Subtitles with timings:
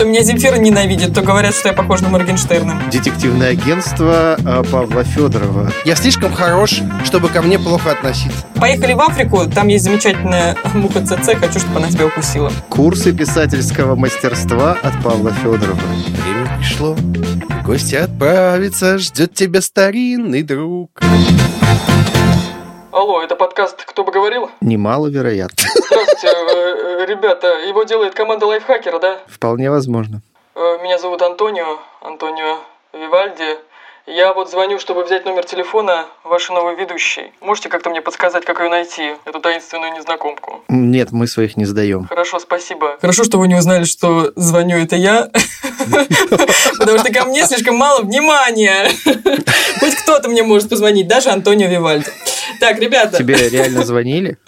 [0.00, 2.84] То меня Земфира ненавидит, то говорят, что я похожа на Моргенштерна.
[2.90, 5.70] Детективное агентство а, Павла Федорова.
[5.84, 8.46] Я слишком хорош, чтобы ко мне плохо относиться.
[8.54, 12.50] Поехали в Африку, там есть замечательная муха ЦЦ, хочу, чтобы она тебя укусила.
[12.70, 15.76] Курсы писательского мастерства от Павла Федорова.
[15.76, 20.98] Время пришло, в гости отправиться, ждет тебя старинный друг.
[22.92, 25.56] Алло, это подкаст «Кто бы говорил?» Немаловероятно.
[25.74, 29.20] Здравствуйте, э, э, ребята, его делает команда лайфхакера, да?
[29.28, 30.22] Вполне возможно.
[30.56, 32.58] Э, Меня зовут Антонио, Антонио
[32.92, 33.58] Вивальди.
[34.06, 37.32] Я вот звоню, чтобы взять номер телефона вашей новой ведущей.
[37.40, 40.64] Можете как-то мне подсказать, как ее найти, эту таинственную незнакомку?
[40.68, 42.06] Нет, мы своих не сдаем.
[42.06, 42.96] Хорошо, спасибо.
[43.00, 45.30] Хорошо, что вы не узнали, что звоню это я,
[46.78, 48.90] потому что ко мне слишком мало внимания.
[49.80, 52.10] Хоть кто-то мне может позвонить, даже Антонио Вивальди.
[52.58, 54.38] Так, ребята, Тебе реально звонили?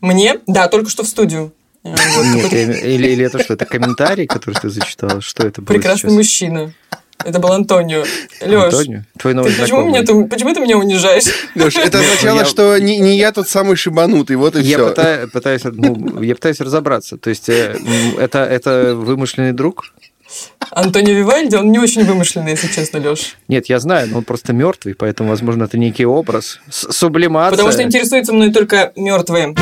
[0.00, 0.38] мне?
[0.46, 1.52] Да, только что в студию.
[1.82, 3.54] Нет, или, или это что?
[3.54, 5.20] Это комментарий, который ты зачитала?
[5.20, 6.16] Что это было Прекрасный сейчас?
[6.16, 6.72] мужчина.
[7.24, 8.04] Это был Антонио.
[8.40, 9.02] Леш, Антонио?
[9.18, 10.02] Твой новый ты почему, знакомый.
[10.02, 11.24] меня, ты, почему ты меня унижаешь?
[11.54, 14.88] Леш, это означало, что не, не я тот самый шибанутый, вот и Я все.
[14.92, 17.16] пыта- пытаюсь, ну, я пытаюсь разобраться.
[17.16, 17.76] То есть э,
[18.18, 19.92] это, это вымышленный друг?
[20.70, 23.36] Антонио Вивальди, он не очень вымышленный, если честно, Леш.
[23.48, 26.60] Нет, я знаю, но он просто мертвый, поэтому, возможно, это некий образ.
[26.70, 27.52] Сублимация.
[27.52, 29.54] Потому что интересуются мной только мертвые.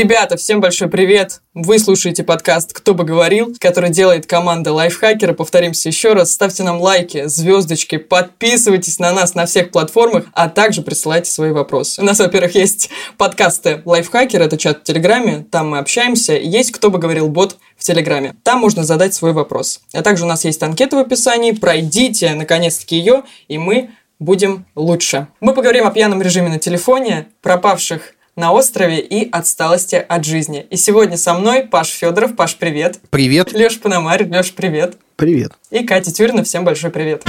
[0.00, 1.42] Ребята, всем большой привет!
[1.52, 5.34] Вы слушаете подкаст «Кто бы говорил», который делает команда Лайфхакера.
[5.34, 6.32] Повторимся еще раз.
[6.32, 12.00] Ставьте нам лайки, звездочки, подписывайтесь на нас на всех платформах, а также присылайте свои вопросы.
[12.00, 16.32] У нас, во-первых, есть подкасты Лайфхакер, это чат в Телеграме, там мы общаемся.
[16.32, 18.36] Есть «Кто бы говорил» бот в Телеграме.
[18.42, 19.82] Там можно задать свой вопрос.
[19.92, 21.52] А также у нас есть анкета в описании.
[21.52, 25.26] Пройдите, наконец-таки, ее, и мы будем лучше.
[25.40, 30.66] Мы поговорим о пьяном режиме на телефоне, пропавших на острове и отсталости от жизни.
[30.70, 32.36] И сегодня со мной Паш Федоров.
[32.36, 32.98] Паш, привет.
[33.10, 33.52] Привет.
[33.52, 34.28] Леш Пономарь.
[34.28, 34.96] Леш, привет.
[35.16, 35.52] Привет.
[35.70, 36.44] И Катя Тюрина.
[36.44, 37.24] Всем большой привет.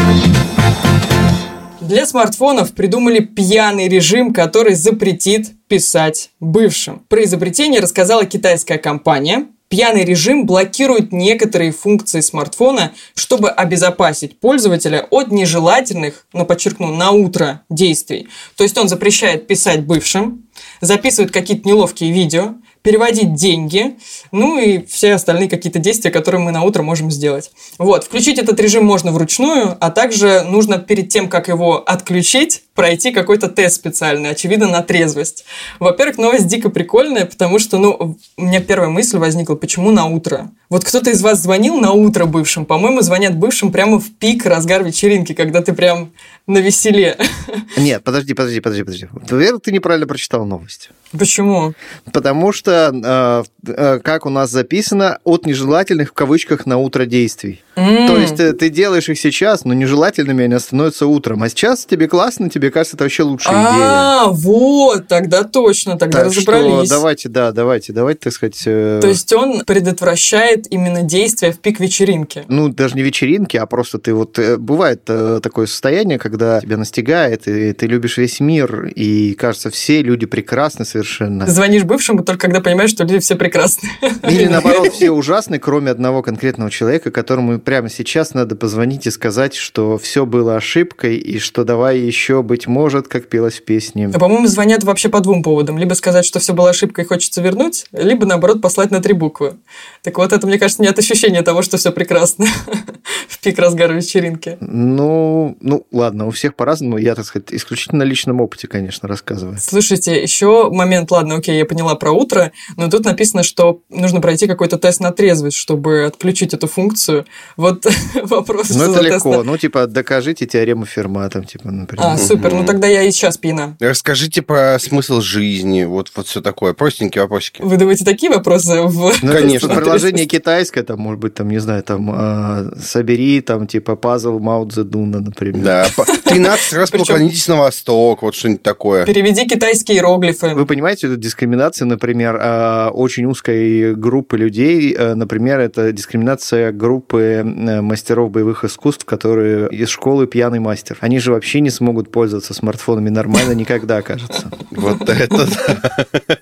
[1.82, 7.00] Для смартфонов придумали пьяный режим, который запретит писать бывшим.
[7.10, 9.48] Про изобретение рассказала китайская компания.
[9.72, 17.62] Пьяный режим блокирует некоторые функции смартфона, чтобы обезопасить пользователя от нежелательных, но подчеркну, на утро
[17.70, 18.28] действий.
[18.58, 20.44] То есть он запрещает писать бывшим,
[20.82, 23.96] записывает какие-то неловкие видео, переводить деньги,
[24.34, 27.52] ну и все остальные какие-то действия, которые мы на утро можем сделать.
[27.78, 33.12] Вот, включить этот режим можно вручную, а также нужно перед тем, как его отключить, пройти
[33.12, 35.46] какой-то тест специальный, очевидно, на трезвость.
[35.80, 40.52] Во-первых, новость дико прикольная, потому что, ну, у меня первая мысль возникла, почему на утро?
[40.70, 42.66] Вот кто-то из вас звонил на утро бывшим?
[42.66, 46.12] По-моему, звонят бывшим прямо в пик разгар вечеринки, когда ты прям
[46.48, 47.18] на веселе.
[47.78, 49.08] Нет, подожди, подожди, подожди, подожди.
[49.30, 50.90] Наверное, ты неправильно прочитал новость.
[51.18, 51.74] Почему?
[52.14, 57.62] Потому что, э, э, как у нас записано, от нежелательных в кавычках на утро действий.
[57.76, 58.08] М.
[58.08, 61.44] То есть э, ты делаешь их сейчас, но нежелательными они становятся утром.
[61.44, 63.86] А сейчас тебе классно, тебе кажется, это вообще лучшая идея.
[63.88, 66.90] А, вот, тогда точно, тогда Так что разобрались.
[66.90, 68.62] давайте, да, давайте, давайте, так сказать...
[68.66, 72.44] э, То есть он предотвращает именно действия в пик вечеринки.
[72.48, 74.38] Ну, даже не вечеринки, а просто ты вот...
[74.38, 79.70] э, Бывает э, такое состояние, когда тебя настигает, и ты любишь весь мир, и кажется,
[79.70, 81.46] все люди прекрасны совершенно.
[81.46, 83.88] Ты звонишь бывшему только когда понимаешь, что люди все прекрасны.
[84.30, 89.54] Или наоборот, все ужасны, кроме одного конкретного человека, которому прямо сейчас надо позвонить и сказать,
[89.56, 94.12] что все было ошибкой, и что давай еще, быть может, как пелось в песне.
[94.14, 95.78] А, По-моему, звонят вообще по двум поводам.
[95.78, 99.56] Либо сказать, что все было ошибкой и хочется вернуть, либо, наоборот, послать на три буквы.
[100.04, 102.46] Так вот, это, мне кажется, не от ощущения того, что все прекрасно
[103.30, 104.58] в пик разгара вечеринки.
[104.60, 106.98] Ну, ну, ладно, у всех по-разному.
[106.98, 109.58] Я, так сказать, исключительно на личном опыте, конечно, рассказываю.
[109.58, 114.46] Слушайте, еще момент, ладно, окей, я поняла про утро, но тут написано, что нужно пройти
[114.46, 117.26] какой-то тест на трезвость, чтобы отключить эту функцию.
[117.56, 117.86] Вот
[118.24, 119.44] вопрос, Ну, это легко.
[119.44, 122.06] Ну, типа, докажите теорему Фермата, типа, например.
[122.06, 123.76] А, супер, ну тогда я и сейчас пьяна.
[123.80, 126.74] Расскажите про смысл жизни, вот, вот все такое.
[126.74, 127.62] Простенькие вопросики.
[127.62, 129.14] Вы думаете, такие вопросы в...
[129.22, 129.70] Ну, Конечно.
[129.70, 134.66] приложение китайское, там, может быть, там, не знаю, там, а, собери, там, типа, пазл Мао
[134.68, 135.64] Цзэдуна, например.
[135.64, 139.06] Да, по- 13 раз поклонитесь на восток, вот что-нибудь такое.
[139.06, 140.50] Переведи китайские иероглифы.
[140.50, 144.96] Вы понимаете, это дискриминация, например, а, очень узкой группы людей.
[144.98, 150.98] А, Например, это дискриминация группы э, мастеров боевых искусств, которые из школы пьяный мастер.
[151.00, 154.50] Они же вообще не смогут пользоваться пользоваться смартфонами нормально никогда, кажется.
[154.72, 156.38] Вот это да.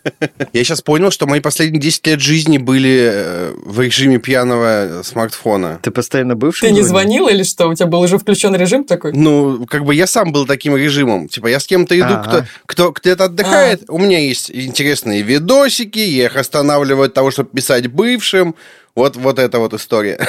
[0.53, 5.80] Я сейчас понял, что мои последние 10 лет жизни были э, в режиме пьяного смартфона.
[5.81, 6.69] Ты постоянно бывший?
[6.69, 7.68] Ты не звонил или что?
[7.68, 9.13] У тебя был уже включен режим такой?
[9.13, 11.27] Ну, как бы я сам был таким режимом.
[11.27, 13.83] Типа, я с кем-то иду, кто, кто где-то отдыхает.
[13.88, 18.53] У меня есть интересные видосики, я их останавливаю от того, чтобы писать бывшим.
[18.94, 20.19] Вот, вот эта вот история.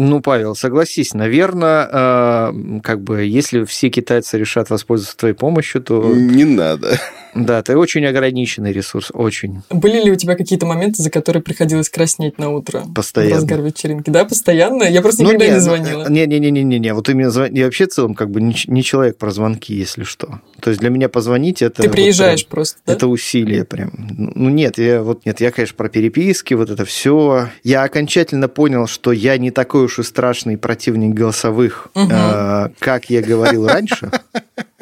[0.00, 6.04] Ну, Павел, согласись, наверное, э, как бы, если все китайцы решат воспользоваться твоей помощью, то
[6.14, 7.00] Не надо.
[7.44, 11.88] Да, ты очень ограниченный ресурс, очень Были ли у тебя какие-то моменты, за которые приходилось
[11.88, 12.80] краснеть на утро?
[12.80, 13.34] В постоянно.
[13.36, 14.10] разгар вечеринки.
[14.10, 14.84] Да, постоянно?
[14.84, 16.08] Я просто Ну, никогда не, не ну, звонила.
[16.08, 20.04] Не-не-не-не-не, вот именно звон- я вообще в целом как бы не, человек про звонки, если
[20.04, 20.40] что.
[20.60, 21.82] То есть для меня позвонить это...
[21.82, 22.92] Ты вот приезжаешь прям- просто, да?
[22.92, 23.90] Это усилие прям.
[24.16, 27.48] Ну нет, я вот нет, я, конечно, про переписки, вот это все.
[27.64, 32.08] Я окончательно понял, что я не такой уж и страшный противник голосовых, Мгм.
[32.12, 34.10] э, как я говорил раньше,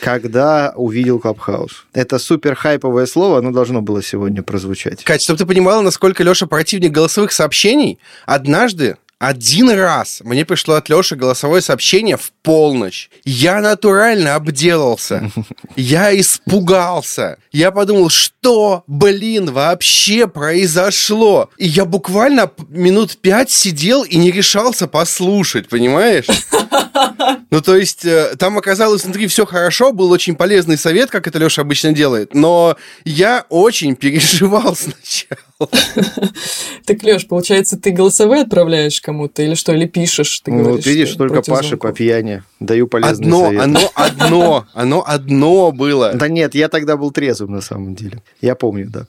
[0.00, 1.86] когда увидел Клабхаус.
[1.92, 5.04] Это супер хайповое слово, оно должно было сегодня прозвучать.
[5.04, 10.90] Кать, чтобы ты понимала, насколько Леша противник голосовых сообщений, однажды один раз мне пришло от
[10.90, 13.08] Леши голосовое сообщение в полночь.
[13.24, 15.30] Я натурально обделался.
[15.76, 17.38] Я испугался.
[17.50, 21.48] Я подумал, что, блин, вообще произошло?
[21.56, 26.26] И я буквально минут пять сидел и не решался послушать, понимаешь?
[27.50, 31.38] Ну, то есть, э, там оказалось внутри все хорошо, был очень полезный совет, как это
[31.38, 35.70] Леша обычно делает, но я очень переживал сначала.
[36.84, 39.72] Так, Леш, получается, ты голосовые отправляешь кому-то или что?
[39.72, 40.40] Или пишешь?
[40.40, 42.42] Ты Ну, говоришь, вот видишь, только Паше по пьяни.
[42.60, 43.62] Даю полезный Одно, совет.
[43.62, 46.12] оно одно, оно одно было.
[46.14, 48.22] Да нет, я тогда был трезвым на самом деле.
[48.40, 49.06] Я помню, да.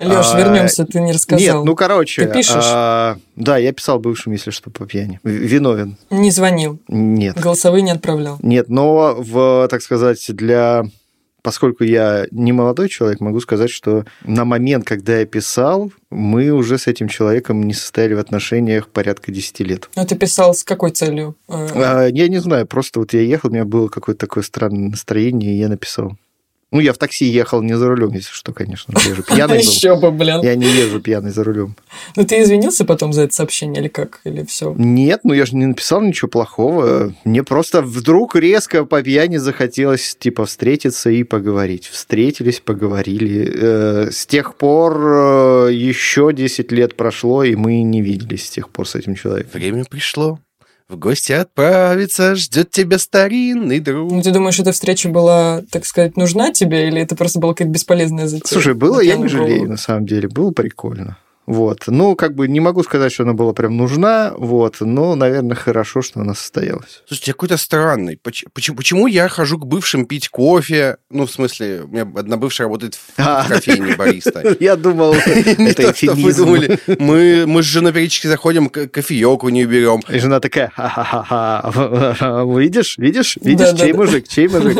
[0.00, 1.58] Леш, А, вернемся, ты не рассказал.
[1.58, 2.26] Нет, ну короче.
[2.26, 2.64] Ты пишешь?
[2.66, 5.20] а, да, я писал бывшим, если что, по пьяни.
[5.24, 5.96] Виновен.
[6.10, 7.38] Не звонил, Нет.
[7.38, 8.38] голосовые не отправлял.
[8.42, 10.84] Нет, но в, так сказать, для...
[11.42, 16.76] Поскольку я не молодой человек, могу сказать, что на момент, когда я писал, мы уже
[16.76, 19.88] с этим человеком не состояли в отношениях порядка 10 лет.
[19.96, 21.36] Ну, ты писал с какой целью?
[21.48, 25.54] А, Я не знаю, просто вот я ехал, у меня было какое-то такое странное настроение,
[25.54, 26.12] и я написал.
[26.72, 28.94] Ну, я в такси ехал не за рулем, если что, конечно.
[29.04, 29.62] Я же пьяный был.
[29.62, 30.40] Еще бы, блин.
[30.42, 31.74] Я не езжу пьяный за рулем.
[32.16, 34.20] Ну, ты извинился потом за это сообщение или как?
[34.24, 34.74] Или все?
[34.78, 37.12] Нет, ну я же не написал ничего плохого.
[37.24, 41.86] Мне просто вдруг резко по пьяни захотелось, типа, встретиться и поговорить.
[41.86, 43.52] Встретились, поговорили.
[43.52, 48.68] Э, С тех пор э, еще 10 лет прошло, и мы не виделись с тех
[48.68, 49.50] пор с этим человеком.
[49.54, 50.38] Время пришло.
[50.90, 54.10] В гости отправиться ждет тебя старинный друг.
[54.10, 57.70] Ну, ты думаешь, эта встреча была, так сказать, нужна тебе, или это просто была какая-то
[57.70, 58.42] бесполезная затея?
[58.44, 60.26] Слушай, было, На я не жалею, на самом деле.
[60.26, 61.16] Было прикольно.
[61.50, 61.82] Вот.
[61.88, 66.00] Ну, как бы не могу сказать, что она была прям нужна, вот, но, наверное, хорошо,
[66.00, 67.02] что она состоялась.
[67.08, 68.16] Слушайте, я какой-то странный.
[68.16, 70.98] Поч- Почему, почему я хожу к бывшим пить кофе?
[71.10, 73.42] Ну, в смысле, у меня одна бывшая работает в, А.
[73.42, 74.56] в кофейне бариста.
[74.60, 76.44] Я думал, это то, что вы эфемизм.
[76.44, 76.78] думали.
[77.00, 80.00] Мы, мы с женой периодически заходим, кофеек у нее берем.
[80.08, 84.76] И жена такая, ха-ха-ха, видишь, видишь, видишь, чей мужик, чей мужик.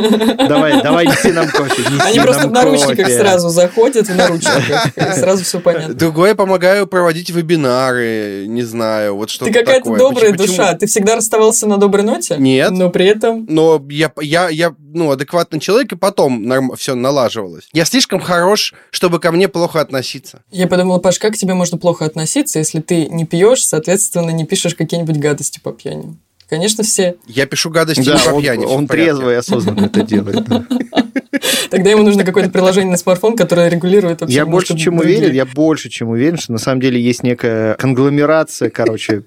[0.48, 5.60] Давай, давай, неси нам кофе, Они просто в наручниках сразу заходят, в наручниках, сразу все
[5.60, 5.94] понятно.
[5.94, 10.74] Другое помогаю проводить вебинары, не знаю, вот что-то Ты какая-то добрая Почему- душа.
[10.74, 12.36] Ты всегда расставался на доброй ноте?
[12.38, 12.70] Нет.
[12.70, 13.46] Но при этом...
[13.48, 17.68] Но я, я, я, ну, адекватный человек, и потом все налаживалось.
[17.72, 20.42] Я слишком хорош, чтобы ко мне плохо относиться.
[20.50, 24.44] Я подумала, Паш, как к тебе можно плохо относиться, если ты не пьешь, соответственно, не
[24.44, 26.18] пишешь какие-нибудь гадости по пьяни?
[26.50, 27.14] Конечно, все.
[27.28, 28.64] Я пишу гадости Да, по он, пьяни.
[28.64, 30.44] он трезво и осознанно это делает.
[30.44, 30.66] да.
[31.70, 35.32] Тогда ему нужно какое-то приложение на смартфон, которое регулирует вообще Я больше немножко чем уверен,
[35.32, 39.22] я больше чем уверен, что на самом деле есть некая конгломерация, короче,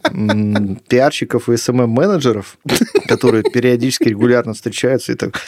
[0.90, 2.58] пиарщиков и СММ-менеджеров,
[3.08, 5.40] которые периодически регулярно встречаются и так,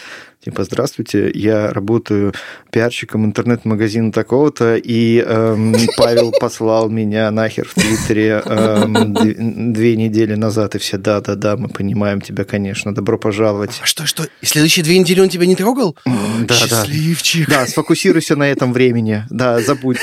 [0.44, 2.34] типа, здравствуйте, я работаю
[2.72, 10.75] пиарщиком интернет-магазина такого-то, и эм, Павел послал меня нахер в Твиттере эм, две недели назад,
[10.75, 13.80] и все, да-да-да, мы понимаем тебя, конечно, добро пожаловать.
[13.82, 14.27] А что, что?
[14.42, 15.98] И следующие две недели он тебя не трогал?
[16.06, 16.56] Да, да.
[16.56, 17.50] Счастливчик.
[17.50, 19.24] Да, сфокусируйся на этом времени.
[19.30, 20.00] Да, забудь.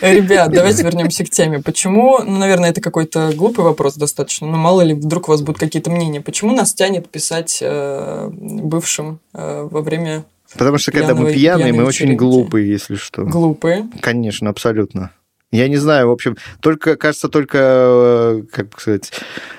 [0.00, 1.60] Э, Ребят, давайте вернемся к теме.
[1.60, 5.60] Почему, ну, наверное, это какой-то глупый вопрос достаточно, но мало ли вдруг у вас будут
[5.60, 6.20] какие-то мнения.
[6.20, 10.24] Почему нас тянет писать э, бывшим э, во время
[10.56, 13.24] Потому что когда мы пьяные, мы очень глупые, если что.
[13.24, 13.88] глупые?
[14.00, 15.12] Конечно, абсолютно.
[15.52, 19.12] Я не знаю, в общем, только, кажется, только, э, как сказать,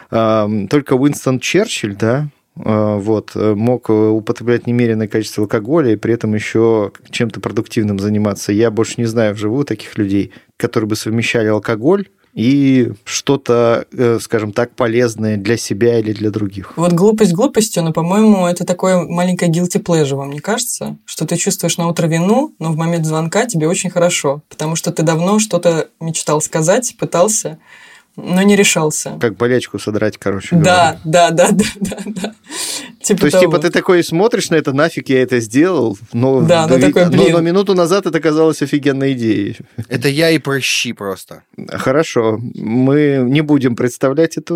[0.09, 6.13] эм, только Уинстон Черчилль, да, вот, э, мог э, употреблять немеренное количество алкоголя и при
[6.13, 8.51] этом еще чем-то продуктивным заниматься.
[8.51, 14.53] Я больше не знаю вживую таких людей, которые бы совмещали алкоголь и что-то, э, скажем
[14.53, 16.73] так, полезное для себя или для других.
[16.77, 20.97] Вот глупость глупостью, но, по-моему, это такое маленькое guilty pleasure, вам не кажется?
[21.05, 24.91] Что ты чувствуешь на утро вину, но в момент звонка тебе очень хорошо, потому что
[24.91, 27.59] ты давно что-то мечтал сказать, пытался,
[28.15, 29.17] но не решался.
[29.19, 32.35] Как болячку содрать, короче Да, да, да, да, да, да.
[33.11, 33.45] Типа То есть, того.
[33.51, 37.05] типа, ты такой смотришь на это, нафиг я это сделал, но, Да, ну ви- такой,
[37.05, 37.31] но- блин.
[37.33, 39.57] но минуту назад это казалось офигенной идеей.
[39.89, 41.43] Это я и прыщи просто.
[41.69, 44.55] Хорошо, мы не будем представлять эту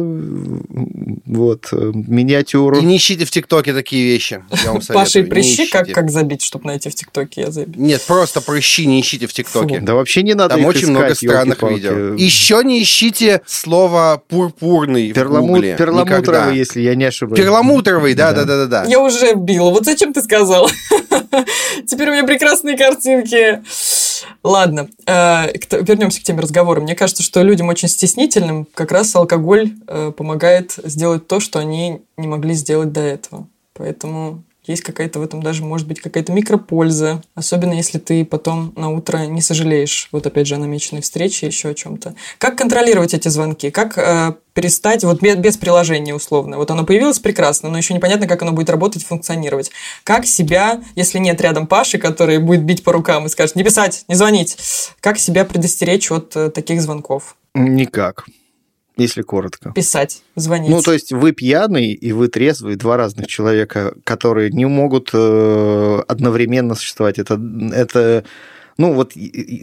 [1.25, 2.77] вот миниатюру.
[2.79, 4.43] И не ищите в ТикТоке такие вещи.
[4.63, 4.95] Я вам советую.
[5.05, 7.81] Паша и прыщи, как, как забить, чтобы найти в ТикТоке, я забил.
[7.81, 9.79] Нет, просто прыщи не ищите в ТикТоке.
[9.79, 11.73] Да вообще не надо Там их очень много искать, странных ёлки-палки.
[11.81, 12.15] видео.
[12.15, 15.75] Еще не ищите слово пурпурный в Перламут- Гугле.
[15.77, 16.51] перламутровый, Никогда.
[16.51, 17.39] если я не ошибаюсь.
[17.39, 18.44] Перламутровый, да, Да.
[18.45, 18.89] Да, да, да, да.
[18.89, 19.69] Я уже вбила.
[19.69, 20.69] Вот зачем ты сказал?
[21.87, 23.61] Теперь у меня прекрасные картинки.
[24.43, 26.79] Ладно, э, вернемся к теме разговора.
[26.79, 32.01] Мне кажется, что людям очень стеснительным как раз алкоголь э, помогает сделать то, что они
[32.17, 33.47] не могли сделать до этого.
[33.73, 37.21] Поэтому есть какая-то в этом даже, может быть, какая-то микропольза.
[37.35, 40.09] Особенно если ты потом на утро не сожалеешь.
[40.11, 42.15] Вот опять же о намеченной встрече, еще о чем-то.
[42.37, 43.71] Как контролировать эти звонки?
[43.71, 46.57] Как э, перестать, вот без, без приложения условно.
[46.57, 49.69] Вот оно появилось прекрасно, но еще непонятно, как оно будет работать, функционировать.
[50.03, 54.05] Как себя, если нет рядом Паши, который будет бить по рукам и скажет, не писать,
[54.07, 54.57] не звонить,
[55.01, 57.35] как себя предостеречь от э, таких звонков?
[57.53, 58.25] Никак,
[58.97, 59.71] если коротко.
[59.71, 60.69] Писать, звонить.
[60.69, 66.03] Ну, то есть вы пьяный и вы трезвый, два разных человека, которые не могут э,
[66.07, 67.19] одновременно существовать.
[67.19, 67.39] Это,
[67.73, 68.23] это
[68.77, 69.13] ну, вот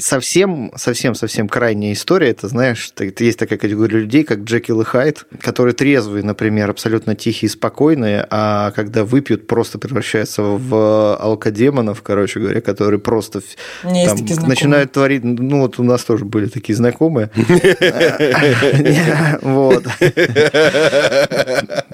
[0.01, 2.31] совсем, совсем, совсем крайняя история.
[2.31, 7.15] Это, знаешь, т- есть такая категория людей, как Джекил и Хайд, которые трезвые, например, абсолютно
[7.15, 13.43] тихие и спокойные, а когда выпьют, просто превращаются в алкодемонов, короче говоря, которые просто
[13.83, 15.23] там начинают творить...
[15.25, 17.31] Ну, вот у нас тоже были такие знакомые.
[19.43, 19.85] Вот.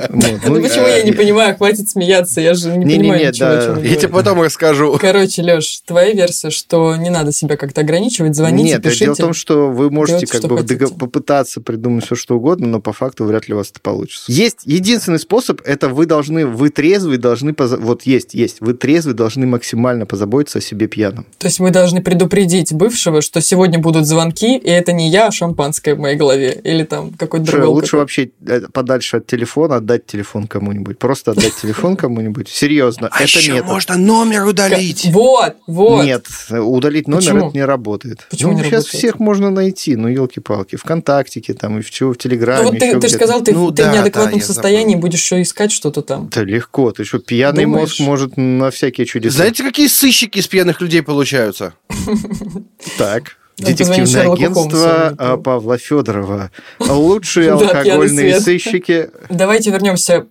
[0.09, 4.09] Вот, Ну, почему я не понимаю, хватит смеяться, я же не понимаю ничего, Я тебе
[4.09, 4.99] потом расскажу.
[5.01, 9.05] Короче, Леш, твоя версия, что не надо себя как-то ограничивать, звоните, Нет, пишите.
[9.07, 10.87] дело в том, что вы можете делайте, как бы хотите.
[10.89, 14.31] попытаться придумать все, что угодно, но по факту вряд ли у вас это получится.
[14.33, 19.15] Есть единственный способ, это вы должны, вы трезвый должны, поза- вот есть, есть, вы трезвый
[19.15, 21.27] должны максимально позаботиться о себе пьяном.
[21.39, 25.31] То есть вы должны предупредить бывшего, что сегодня будут звонки, и это не я, а
[25.31, 26.61] шампанское в моей голове.
[26.65, 27.75] Или там какой-то Что, другой.
[27.75, 30.99] лучше вообще э, подальше от телефона отдать телефон кому-нибудь.
[30.99, 32.49] Просто отдать телефон кому-нибудь.
[32.49, 33.65] Серьезно, А это еще нет.
[33.67, 35.07] можно номер удалить.
[35.13, 36.05] Вот, вот.
[36.05, 37.47] Нет, удалить номер Почему?
[37.49, 38.27] это не работает.
[38.31, 38.99] Почему ну, не сейчас работает?
[38.99, 42.87] всех можно найти, ну, елки-палки, ВКонтактике, там, и в чего, в Телеграме, Ну вот ты,
[42.87, 45.03] еще ты же сказал, ты, Ну ты да, в неадекватном да, состоянии забыл.
[45.03, 46.29] будешь еще искать что-то там.
[46.35, 47.99] Да легко, ты что, пьяный Думаешь?
[47.99, 49.37] мозг может на всякие чудеса.
[49.37, 51.75] Знаете, какие сыщики из пьяных людей получаются?
[52.99, 53.37] Так.
[53.59, 55.37] Детективное агентство а то.
[55.39, 56.51] Павла Федорова.
[56.79, 59.11] Лучшие алкогольные сыщики.
[59.31, 60.27] Давайте вернемся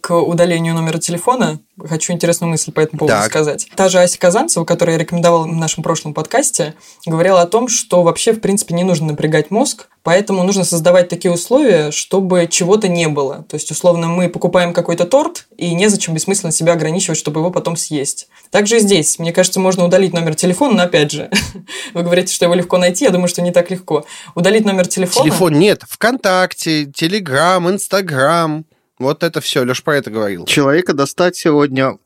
[0.00, 1.60] к, удалению номера телефона.
[1.88, 3.26] Хочу интересную мысль по этому поводу Так.
[3.26, 3.68] сказать.
[3.76, 6.74] Та же Ася Казанцева, которую я рекомендовала в нашем прошлом подкасте,
[7.06, 11.32] говорила о том, что вообще, в принципе, не нужно напрягать мозг, поэтому нужно создавать такие
[11.32, 13.44] условия, чтобы чего-то не было.
[13.48, 17.76] То есть, условно, мы покупаем какой-то торт, и незачем бессмысленно себя ограничивать, чтобы его потом
[17.76, 18.28] съесть.
[18.50, 19.18] Также и здесь.
[19.18, 21.30] Мне кажется, можно удалить номер телефона, но опять же,
[21.94, 24.04] вы говорите, что его легко найти, я думаю, что не так легко.
[24.34, 25.24] Удалить номер телефона...
[25.24, 25.82] Телефон нет.
[25.88, 28.64] ВКонтакте, Телеграм, Инстаграм.
[28.98, 29.64] Вот это все.
[29.64, 30.44] Леш про это говорил.
[30.46, 31.98] Человека достать сегодня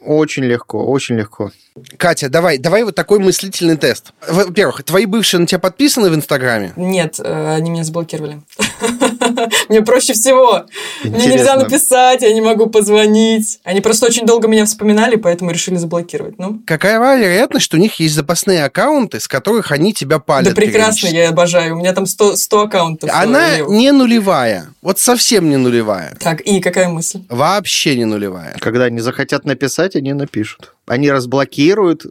[0.00, 1.52] очень легко, очень легко.
[1.96, 4.12] Катя, давай, давай вот такой мыслительный тест.
[4.28, 6.72] Во-первых, твои бывшие на тебя подписаны в Инстаграме?
[6.76, 8.40] Нет, э, они меня заблокировали.
[9.68, 10.66] Мне проще всего.
[11.04, 13.60] Мне нельзя написать, я не могу позвонить.
[13.64, 16.38] Они просто очень долго меня вспоминали, поэтому решили заблокировать.
[16.38, 20.48] Ну, Какая вероятность, что у них есть запасные аккаунты, с которых они тебя палят?
[20.48, 21.76] да прекрасно, я обожаю.
[21.76, 23.10] У меня там 100, 100 аккаунтов.
[23.12, 24.72] Она не нулевая.
[24.82, 26.14] Вот совсем не нулевая.
[26.18, 27.22] Так, и какая мысль?
[27.28, 28.56] Вообще не нулевая.
[28.58, 30.72] Когда они захотят написать, они напишут.
[30.86, 31.59] Они разблокируют,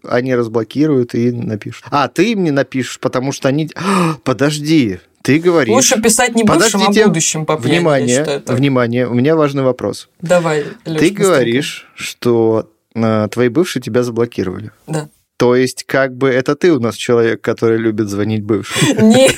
[0.08, 1.86] они разблокируют и напишут.
[1.90, 3.70] А, ты им не напишешь, потому что они...
[3.76, 5.74] А, Подожди, ты говоришь...
[5.74, 7.04] Лучше писать не бывшим, Подождите.
[7.04, 8.58] а будущим по пьяни, я Внимание, считаю так.
[8.58, 10.10] внимание, у меня важный вопрос.
[10.22, 14.72] Давай, Лёш, ты говоришь, что э, твои бывшие тебя заблокировали.
[14.88, 15.10] Да.
[15.40, 18.98] То есть, как бы это ты у нас человек, который любит звонить бывшим.
[19.10, 19.38] Нет,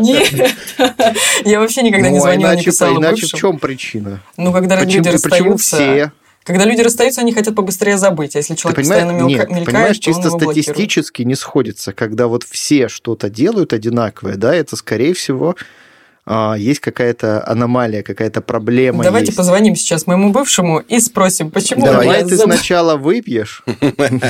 [0.00, 0.56] нет.
[1.44, 4.20] Я вообще никогда не Ну, а звонила, не писала иначе в чем причина?
[4.36, 5.76] Ну, когда Почему, люди почему расстаются...
[5.76, 6.12] все?
[6.48, 8.34] Когда люди расстаются, они хотят побыстрее забыть.
[8.34, 10.64] А если человек постоянно мелка- нет, мелькает, понимаешь, то он чисто его блокирует.
[10.64, 15.54] статистически не сходится, когда вот все что-то делают одинаковое, да, это, скорее всего,
[16.58, 19.36] есть какая-то аномалия, какая-то проблема Давайте есть.
[19.36, 22.24] позвоним сейчас моему бывшему и спросим, почему Давай.
[22.24, 22.54] ты забыл.
[22.54, 23.64] сначала выпьешь,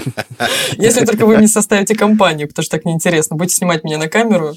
[0.77, 3.37] Если только вы мне составите компанию, потому что так неинтересно.
[3.37, 4.55] Будете снимать меня на камеру,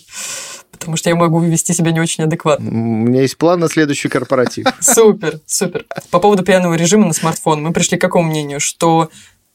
[0.71, 2.67] Потому что я могу вести себя не очень адекватно.
[2.67, 4.65] У меня есть план на следующий корпоратив.
[4.79, 5.85] Супер, супер.
[6.09, 8.59] По поводу пьяного режима на смартфон мы пришли к какому мнению?
[8.59, 9.09] Что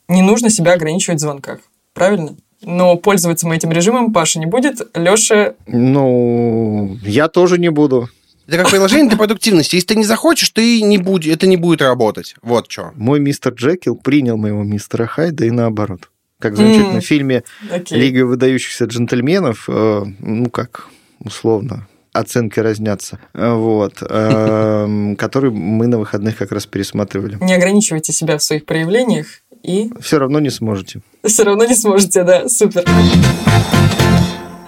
[0.09, 1.61] не нужно себя ограничивать в звонках.
[1.95, 2.37] Правильно?
[2.67, 4.83] Но пользоваться мы этим режимом Паша не будет.
[4.95, 5.55] Леша...
[5.69, 8.11] Ну, я тоже не буду.
[8.49, 9.77] Это как приложение для продуктивности.
[9.77, 12.35] Если ты не захочешь, ты не будь, это не будет работать.
[12.43, 12.91] Вот что.
[12.97, 16.11] Мой мистер Джекил принял моего мистера Хайда и наоборот.
[16.41, 17.45] Как в замечательном М, фильме.
[17.91, 20.89] «Лига выдающихся джентльменов», э, ну как,
[21.21, 27.39] условно, оценки разнятся, э, вот, эм, который мы на выходных как раз пересматривали.
[27.41, 29.27] Не ограничивайте себя в своих проявлениях
[29.67, 31.01] и Все равно не сможете.
[31.25, 32.85] все равно не сможете, да, супер.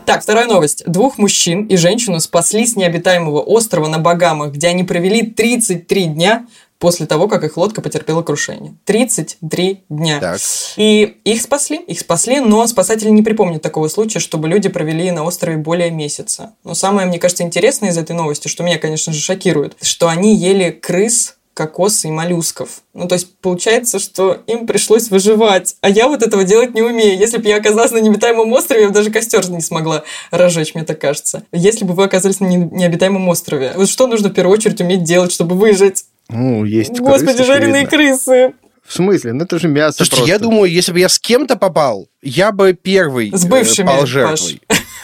[0.05, 0.85] Так, вторая новость.
[0.87, 6.47] Двух мужчин и женщину спасли с необитаемого острова на Багамах, где они провели 33 дня
[6.79, 8.75] после того, как их лодка потерпела крушение.
[8.87, 10.19] 33 дня.
[10.19, 10.41] Так.
[10.77, 15.25] И их спасли, их спасли, но спасатели не припомнят такого случая, чтобы люди провели на
[15.25, 16.55] острове более месяца.
[16.65, 20.35] Но самое, мне кажется, интересное из этой новости, что меня, конечно же, шокирует, что они
[20.37, 22.83] ели крыс, кокосы и моллюсков.
[22.95, 25.75] Ну, то есть, получается, что им пришлось выживать.
[25.81, 27.19] А я вот этого делать не умею.
[27.19, 30.85] Если бы я оказалась на необитаемом острове, я бы даже костер не смогла разжечь, мне
[30.85, 31.43] так кажется.
[31.53, 35.03] Если бы вы оказались на не- необитаемом острове, вот что нужно в первую очередь уметь
[35.03, 36.05] делать, чтобы выжить?
[36.29, 37.99] Ну, есть Господи, крысы, жареные очевидно.
[38.17, 38.53] крысы!
[38.87, 39.33] В смысле?
[39.35, 40.45] Ну, это же мясо Слушайте, я просто.
[40.45, 44.55] думаю, если бы я с кем-то попал, я бы первый С э, бывшими, пал Паш.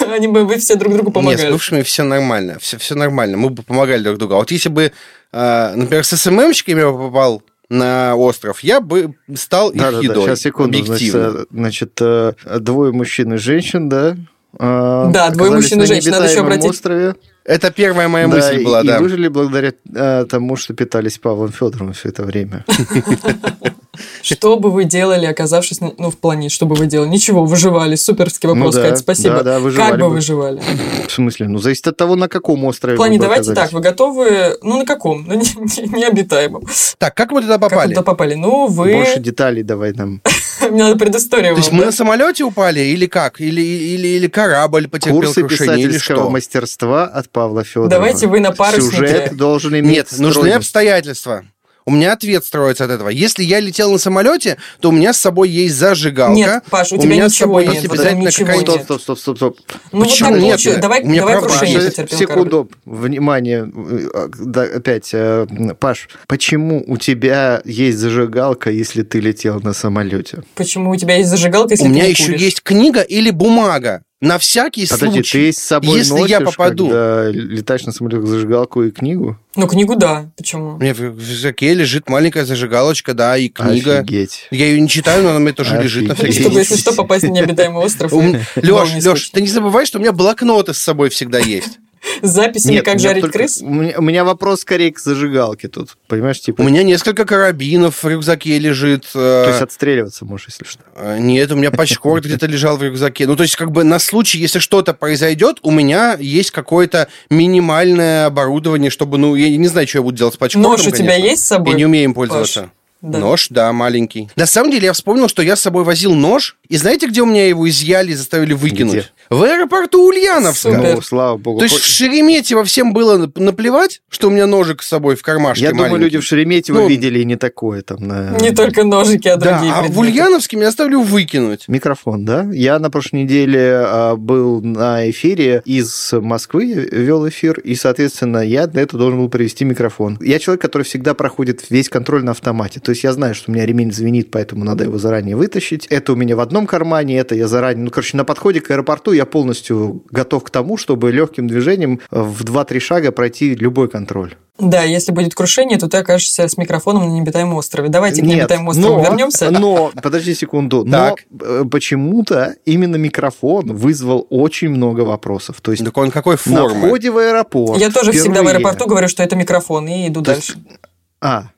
[0.12, 1.52] Они бы вы все друг другу Нет, с помогали.
[1.52, 2.58] бывшими все нормально.
[2.60, 3.36] Все, все нормально.
[3.36, 4.34] Мы бы помогали друг другу.
[4.34, 4.92] А вот если бы,
[5.32, 9.96] э, например, с СММщиками я бы попал на остров, я бы стал их Да, да,
[9.98, 10.24] да, едой.
[10.24, 10.78] сейчас, секунду.
[10.78, 11.46] Объективно.
[11.50, 14.16] Значит, э, значит, э, двое мужчин и женщин, да?
[14.58, 16.10] э, Да, двое мужчин и женщин.
[16.12, 17.14] Надо еще обратить- острове.
[17.44, 19.00] Это первая моя Да, мысль и- была, и да.
[19.00, 22.64] выжили благодаря э, тому, что питались Павлом Федоровым все это время.
[24.22, 27.08] Что бы вы делали, оказавшись, на- ну, в плане, что бы вы делали?
[27.08, 27.94] Ничего, выживали.
[27.96, 29.36] Суперский вопрос, Ну да, Кать, спасибо.
[29.36, 30.14] да, да, выживали как бы бы.
[30.14, 30.60] выживали?
[31.08, 31.48] В смысле?
[31.48, 33.70] Ну, зависит от того, на каком острове В плане, вы давайте оказались.
[33.70, 35.24] так, вы готовы, ну, на каком?
[35.26, 35.42] Ну, не-
[35.82, 36.64] не- необитаемом.
[36.98, 37.88] Так, как мы туда Как вы попали?
[37.90, 38.34] туда попали?
[38.34, 38.92] Ну, вы...
[38.94, 40.20] Больше деталей давай нам.
[40.70, 43.40] Мне надо предысторию То есть мы на самолете упали или как?
[43.40, 46.30] Или, или, или корабль потерпел Курсы крушение, или что?
[46.30, 47.90] мастерства от Павла Федорова.
[47.90, 48.96] Давайте вы на паруснике.
[48.96, 51.44] Сюжет должен иметь Нет, нужны обстоятельства.
[51.86, 53.10] У меня ответ строится от этого.
[53.10, 56.34] Если я летел на самолете, то у меня с собой есть зажигалка.
[56.34, 58.72] Нет, Паш, у тебя меня с ничего собой нет, есть обязательно какая-то...
[58.72, 58.84] нет.
[58.84, 59.58] Стоп, стоп, стоп, стоп, стоп.
[59.92, 60.50] Ну, Почему вот так нет?
[60.52, 60.78] получилось.
[60.80, 62.16] Давай, У меня давай крушение потерпел корабль.
[62.16, 63.70] секунду, внимание,
[64.14, 65.46] э, да, опять, э,
[65.78, 70.42] Паш, почему у тебя есть зажигалка, если ты летел на самолете?
[70.54, 72.40] Почему у тебя есть зажигалка, если У ты меня не еще куришь?
[72.40, 74.02] есть книга или бумага.
[74.24, 75.38] На всякий Подожди, случай.
[75.38, 76.86] ты с собой Если носишь, я попаду.
[76.86, 79.38] когда летаешь на самолете, зажигалку и книгу?
[79.54, 80.30] Ну, книгу да.
[80.36, 80.76] Почему?
[80.76, 83.98] У меня в рюкзаке лежит маленькая зажигалочка, да, и книга.
[83.98, 84.48] Офигеть.
[84.50, 86.04] Я ее не читаю, но она меня тоже лежит.
[86.04, 86.08] Офигеть.
[86.08, 88.12] на всякий Чтобы, если что, попасть на необитаемый остров.
[88.12, 91.78] Леш, Леш, ты не забывай, что у меня блокноты с собой всегда есть.
[92.22, 93.60] С записями, Нет, как жарить только- крыс?
[93.62, 95.96] У меня, у меня вопрос скорее к зажигалке тут.
[96.06, 96.60] Понимаешь, типа...
[96.62, 99.06] У меня несколько карабинов в рюкзаке лежит.
[99.12, 100.80] То есть э, отстреливаться можешь, если что.
[100.96, 103.26] э, Нет, у меня пачкорд где-то лежал в рюкзаке.
[103.26, 108.26] Ну, то есть, как бы на случай, если что-то произойдет, у меня есть какое-то минимальное
[108.26, 111.14] оборудование, чтобы, ну, я не знаю, что я буду делать с пачкордом, Нож у тебя
[111.14, 111.72] есть с собой?
[111.72, 112.70] Я не умею им пользоваться.
[113.00, 113.18] Да.
[113.18, 114.30] Нож, да, маленький.
[114.34, 117.26] На самом деле, я вспомнил, что я с собой возил нож, и знаете, где у
[117.26, 118.94] меня его изъяли и заставили выкинуть?
[118.94, 119.10] Где?
[119.30, 120.70] В аэропорту Ульяновска.
[120.70, 121.58] Ну, слава богу.
[121.58, 125.22] То есть в Шереметьево всем было нап- наплевать, что у меня ножик с собой в
[125.22, 126.04] кармашке Я думаю, маленький?
[126.04, 128.36] люди в Шереметьево Ну, видели и не такое там на...
[128.40, 130.00] Не только ножики, а Да, другие а в предметы.
[130.00, 131.68] Ульяновске меня оставили выкинуть.
[131.68, 132.46] Микрофон, да?
[132.52, 138.66] Я на прошлой неделе а, был на эфире из Москвы, вел эфир, и, соответственно, я
[138.66, 140.18] для этого должен был привести микрофон.
[140.20, 142.80] Я человек, который всегда проходит весь контроль на автомате.
[142.80, 145.86] То есть я знаю, что у меня ремень звенит, поэтому надо его заранее вытащить.
[145.86, 147.84] Это у меня в одном кармане, это я заранее...
[147.84, 152.44] Ну, короче, на подходе к аэропорту я полностью готов к тому, чтобы легким движением в
[152.44, 154.34] 2-3 шага пройти любой контроль.
[154.56, 157.88] Да, если будет крушение, то ты окажешься с микрофоном на необитаемом острове.
[157.88, 159.50] Давайте к Нет, необитаемому острову но, вернемся.
[159.50, 161.24] Но, подожди секунду, Так.
[161.30, 165.60] но э, почему-то именно микрофон вызвал очень много вопросов.
[165.60, 166.86] То есть Так он какой на формы?
[166.86, 167.80] входе в аэропорт.
[167.80, 170.78] Я тоже всегда в впервые- аэропорту говорю, что это микрофон, и иду То есть- дальше.
[171.20, 171.48] А,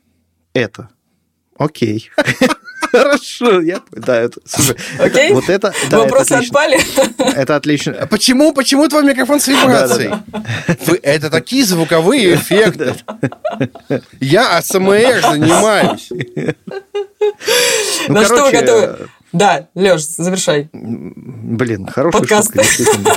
[0.55, 0.89] это.
[1.59, 2.11] Окей.
[2.93, 3.81] Хорошо, я...
[3.91, 4.41] Да, это...
[4.45, 5.33] Слушай, Окей?
[5.33, 5.73] вот это...
[5.91, 6.61] Да, Вопросы это отлично.
[6.61, 7.37] отпали?
[7.37, 7.97] Это отлично.
[8.01, 10.13] А Почему, почему твой микрофон с вибрацией?
[10.87, 12.95] Вы, это такие звуковые эффекты.
[14.21, 16.09] Я АСМР занимаюсь.
[18.09, 19.09] Ну, На что вы короче, готовы?
[19.33, 20.69] Да, Леш, завершай.
[20.73, 22.53] Блин, хорошая Подкаст.
[22.53, 23.13] действительно.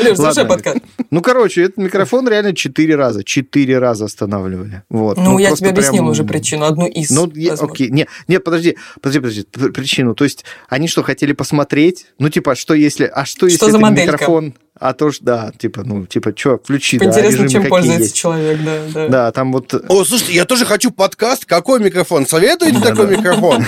[0.00, 0.44] Леш, Ладно.
[0.46, 0.78] подкаст.
[1.10, 4.82] Ну, короче, этот микрофон реально четыре раза, четыре раза останавливали.
[4.88, 5.16] Вот.
[5.16, 7.10] Ну, я просто тебе объяснил прям- уже причину, одну из.
[7.10, 10.14] Ну, я- окей, нет, нет, подожди, подожди, подожди, причину.
[10.14, 12.06] То есть они что, хотели посмотреть?
[12.18, 14.12] Ну, типа, что если, а что, Что если за это моделька?
[14.12, 18.02] микрофон, А то ж, да, типа, ну, типа, чувак, включи, да, Интересно, чем какие пользуется
[18.02, 18.16] есть.
[18.16, 19.08] человек, да, да.
[19.08, 19.72] Да, там вот...
[19.74, 21.44] О, слушайте, я тоже хочу подкаст.
[21.44, 22.26] Какой микрофон?
[22.26, 23.64] Советуете такой микрофон?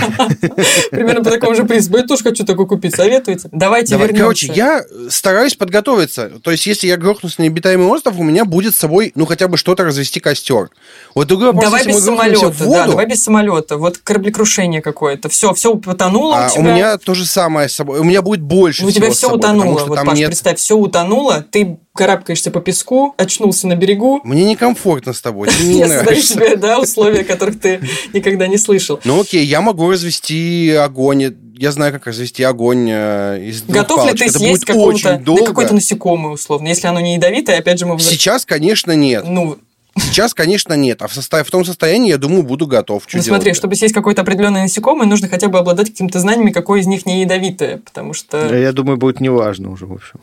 [0.91, 1.99] Примерно по такому же принципу.
[1.99, 2.97] Я тоже хочу такой купить.
[2.97, 3.49] Советуете?
[3.53, 4.25] Давайте Давай, вернемся.
[4.25, 6.33] короче, я стараюсь подготовиться.
[6.43, 9.47] То есть, если я грохнусь на необитаемый остров, у меня будет с собой, ну, хотя
[9.47, 10.71] бы что-то развести костер.
[11.15, 13.77] Вот другой вопрос, Давай без самолета, да, давай без самолета.
[13.77, 15.29] Вот кораблекрушение какое-то.
[15.29, 16.75] Все, все потонуло а у у тебя.
[16.75, 18.01] меня то же самое с собой.
[18.01, 19.79] У меня будет больше у тебя все утонуло.
[19.79, 20.29] что Вот, там Паш, нет...
[20.29, 21.04] представь, все утонуло,
[21.51, 26.21] ты карабкаешься по песку, очнулся на берегу, Мне некомфортно с тобой, ты не я создаю
[26.21, 27.81] себе да, условия, которых ты
[28.13, 29.01] никогда не слышал.
[29.05, 31.35] Ну окей, я могу развести огонь.
[31.57, 34.19] Я знаю, как развести огонь э, из двух Готов ли палочек.
[34.19, 35.41] ты Это съесть будет очень какого-то, долго.
[35.43, 37.99] да, какое-то насекомое, условно, если оно не ядовитое, опять же, мы...
[38.01, 39.25] Сейчас, конечно, нет.
[39.25, 39.59] Ну,
[39.97, 41.03] Сейчас, конечно, нет.
[41.03, 41.47] А в, состав...
[41.47, 43.05] в том состоянии, я думаю, буду готов.
[43.07, 43.61] Что ну смотри, делать-то?
[43.61, 47.23] чтобы съесть какое-то определенное насекомое, нужно хотя бы обладать какими-то знаниями, какое из них не
[47.23, 48.55] ядовитое, потому что...
[48.57, 50.21] Я думаю, будет неважно уже, в общем.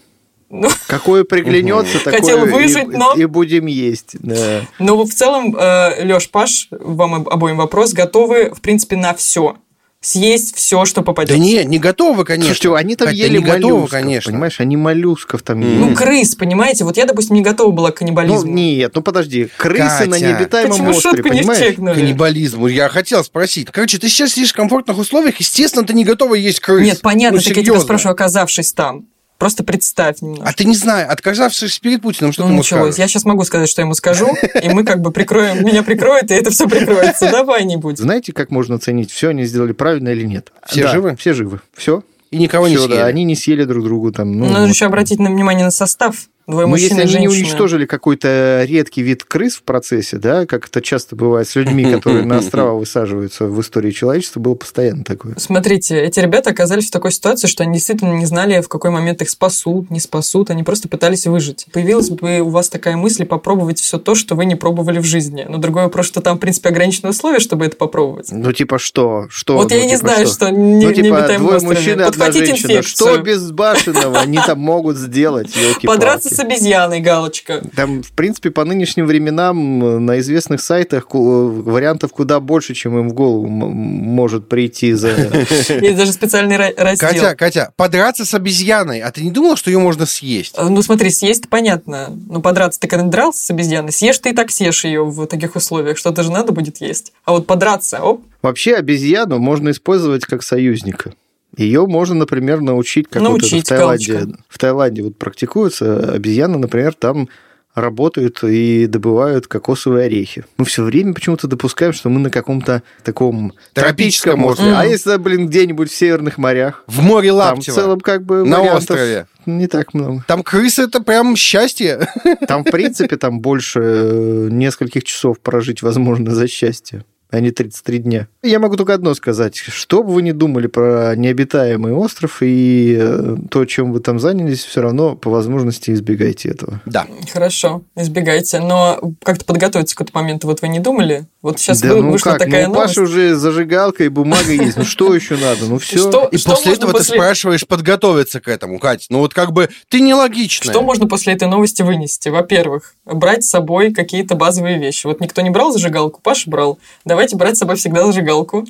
[0.51, 4.11] Ну, Какое приглянется, такое Хотел и- выжить, но- и будем есть.
[4.19, 4.61] да.
[4.79, 9.55] Ну, в целом, Леш, Паш, вам об- обоим вопрос, готовы, в принципе, на все.
[10.03, 11.29] Съесть все, что попадет.
[11.29, 12.55] Да не, не готовы, конечно.
[12.55, 14.31] Слушайте, они там да ели не готовы, моллюсков, конечно.
[14.31, 14.59] понимаешь?
[14.59, 15.75] Они моллюсков там ели.
[15.77, 16.85] Ну, крыс, понимаете?
[16.85, 18.51] Вот я, допустим, не готова была к Ну, каннибализму.
[18.51, 20.09] нет, ну подожди, крысы Катя.
[20.09, 21.63] на необитаемом Почему острове, шутку не понимаешь?
[21.63, 21.93] вчекнули?
[21.93, 22.65] Каннибализм.
[22.65, 23.67] Я хотел спросить.
[23.71, 26.83] Короче, ты сейчас сидишь в комфортных условиях, естественно, ты не готова есть крыс.
[26.83, 29.05] Нет, понятно, Ну, так я тебя спрашиваю, оказавшись там.
[29.41, 30.47] Просто представь немножко.
[30.47, 32.93] А ты не знаю, отказавшись перед Путиным, что ну, ты ему началось.
[32.93, 32.99] скажешь?
[32.99, 34.27] Я сейчас могу сказать, что я ему скажу,
[34.61, 37.27] и мы как бы прикроем, меня прикроют, и это все прикроется.
[37.31, 37.97] Давай не будем.
[38.03, 40.51] Знаете, как можно оценить, все они сделали правильно или нет?
[40.67, 41.15] Все Да, живы?
[41.17, 41.59] Все живы.
[41.75, 42.03] Все.
[42.29, 42.99] И никого не Всё, съели.
[42.99, 44.31] да, они не съели друг другу там.
[44.31, 44.69] Ну, Надо вот.
[44.69, 46.27] еще обратить на внимание на состав.
[46.51, 50.81] Двое мужчин если они не уничтожили какой-то редкий вид крыс в процессе, да, как это
[50.81, 55.35] часто бывает с людьми, которые на острова высаживаются в истории человечества, было постоянно такое.
[55.37, 59.21] Смотрите, эти ребята оказались в такой ситуации, что они действительно не знали, в какой момент
[59.21, 61.65] их спасут, не спасут, они просто пытались выжить.
[61.71, 65.45] Появилась бы у вас такая мысль попробовать все то, что вы не пробовали в жизни.
[65.47, 68.27] Но другой вопрос, что там, в принципе, ограниченные условия, чтобы это попробовать.
[68.31, 69.27] Ну, типа что?
[69.29, 72.03] что вот ну, я не типа знаю, что, не, Ну, типа, необитаемом двое мужчин и
[72.03, 72.51] одна женщина.
[72.51, 72.83] инфекцию.
[72.83, 75.49] Что безбашенного они там могут сделать,
[75.83, 77.61] Подраться с обезьяной, галочка.
[77.75, 82.97] Там, в принципе, по нынешним временам э, на известных сайтах ку- вариантов куда больше, чем
[82.99, 85.09] им в голову может прийти за...
[85.81, 87.09] Есть даже специальный ра- раздел.
[87.09, 90.55] Катя, Катя, подраться с обезьяной, а ты не думала, что ее можно съесть?
[90.57, 92.09] Э, Ну, смотри, съесть понятно.
[92.29, 95.55] Ну, подраться ты когда дрался с обезьяной, съешь ты и так съешь ее в таких
[95.55, 95.97] условиях.
[95.97, 97.13] Что-то же надо будет есть.
[97.25, 101.13] А вот подраться, оп, Вообще обезьяну можно использовать как союзника.
[101.57, 104.13] Ее можно, например, научить, как вот Научить, в Таиланде.
[104.13, 104.39] галочка.
[104.47, 107.27] В Таиланде вот практикуются обезьяны, например, там
[107.73, 110.43] работают и добывают кокосовые орехи.
[110.57, 114.71] Мы все время почему-то допускаем, что мы на каком-то таком Тропическом тропическом острове.
[114.71, 114.89] острове.
[114.89, 116.83] А если, блин, где-нибудь в северных морях?
[116.87, 119.27] В море Там в целом как бы На острове.
[119.45, 120.23] не так много.
[120.27, 122.09] Там крысы это прям счастье.
[122.45, 127.97] Там, в принципе, там больше э, нескольких часов прожить возможно за счастье, а не 33
[127.99, 128.27] дня.
[128.43, 129.55] Я могу только одно сказать.
[129.55, 134.63] Что бы вы ни думали про необитаемый остров и э, то, чем вы там занялись,
[134.63, 136.81] все равно по возможности избегайте этого.
[136.85, 137.07] Да.
[137.31, 138.59] хорошо, избегайте.
[138.59, 141.25] Но как-то подготовиться к какой-то момент, вот вы не думали?
[141.41, 142.95] Вот сейчас да вы- ну вышла как, такая ну новость.
[142.95, 144.77] Паши уже зажигалка и бумага есть.
[144.77, 145.65] Ну что еще надо?
[145.67, 145.97] Ну все.
[145.97, 149.07] Что- И после этого после- ты спрашиваешь подготовиться к этому, Кать.
[149.09, 150.71] Ну вот как бы ты нелогичная.
[150.71, 152.29] Что можно после этой новости вынести?
[152.29, 155.07] Во-первых, брать с собой какие-то базовые вещи.
[155.07, 156.77] Вот никто не брал зажигалку, Паша брал.
[157.21, 158.65] Давайте брать с собой всегда зажигалку.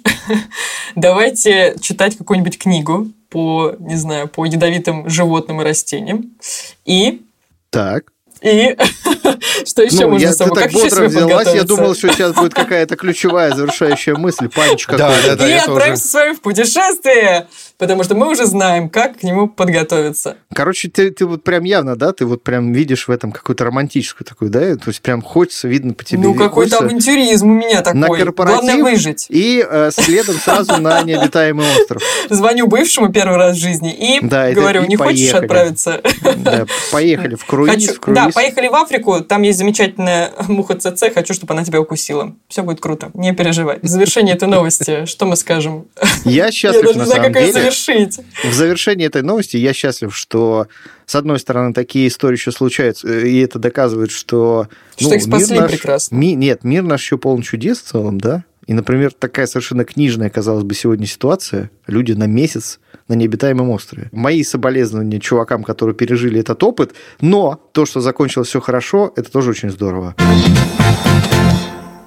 [0.97, 6.31] Давайте читать какую-нибудь книгу по, не знаю, по ядовитым животным и растениям.
[6.83, 7.21] И...
[7.69, 8.11] Так.
[8.41, 8.75] И...
[9.65, 10.55] Что еще ну, можно я, с собой?
[10.55, 14.85] ты Как так бодро взялась, я думал, что сейчас будет какая-то ключевая завершающая мысль, панч
[14.87, 15.27] Да, какой-то.
[15.27, 15.49] да, да.
[15.49, 17.47] и отправимся с вами в путешествие,
[17.81, 20.37] потому что мы уже знаем, как к нему подготовиться.
[20.53, 24.23] Короче, ты, ты вот прям явно, да, ты вот прям видишь в этом какую-то романтическую
[24.23, 26.21] такую, да, то есть прям хочется, видно по тебе.
[26.21, 27.99] ну, какой-то авантюризм у меня такой.
[27.99, 29.25] на корпоратив Главное выжить.
[29.29, 32.03] и э, следом сразу на необитаемый остров.
[32.29, 36.01] Звоню бывшему первый раз в жизни и Да, это говорю, и не хочешь отправиться?
[36.37, 38.15] Да, поехали в круиз, Хочу- в круиз.
[38.15, 42.35] Да, поехали в Африку, там есть замечательная муха ЦЦ, хочу, чтобы она тебя укусила.
[42.47, 43.79] Все будет круто, не переживай.
[43.81, 45.87] В завершение этой новости, что мы скажем?
[46.25, 47.70] Я счастлив, на самом деле.
[47.71, 48.19] Завершить.
[48.43, 50.67] В завершении этой новости я счастлив, что,
[51.05, 54.67] с одной стороны, такие истории еще случаются, э, и это доказывает, что...
[54.97, 56.15] Что ну, их спасли наш- прекрасно.
[56.15, 58.43] ми- нет, мир наш еще полон чудес в целом, да?
[58.67, 61.71] И, например, такая совершенно книжная, казалось бы, сегодня ситуация.
[61.87, 64.09] Люди на месяц на необитаемом острове.
[64.11, 69.49] Мои соболезнования чувакам, которые пережили этот опыт, но то, что закончилось все хорошо, это тоже
[69.49, 70.15] очень здорово.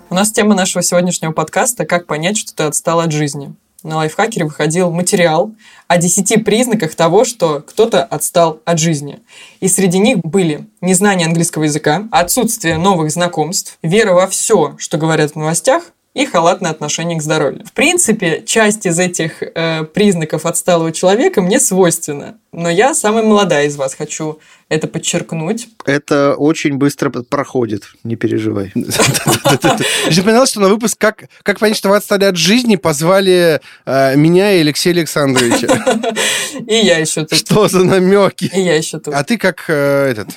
[0.08, 3.54] У нас тема нашего сегодняшнего подкаста «Как понять, что ты отстал от жизни».
[3.84, 5.52] На лайфхакере выходил материал
[5.86, 9.20] о 10 признаках того, что кто-то отстал от жизни.
[9.60, 15.32] И среди них были незнание английского языка, отсутствие новых знакомств, вера во все, что говорят
[15.32, 17.64] в новостях, и халатное отношение к здоровью.
[17.66, 22.38] В принципе, часть из этих э, признаков отсталого человека мне свойственна.
[22.52, 25.68] Но я самая молодая из вас, хочу это подчеркнуть.
[25.84, 28.72] Это очень быстро проходит, не переживай.
[30.10, 34.16] Я понял, что на выпуск «Как, как понять, что вы отстали от жизни» позвали э,
[34.16, 35.66] меня и Алексея Александровича.
[36.68, 37.36] И я еще тут.
[37.38, 38.50] Что за намеки?
[38.54, 39.12] И я еще тут.
[39.12, 40.28] А ты как э, этот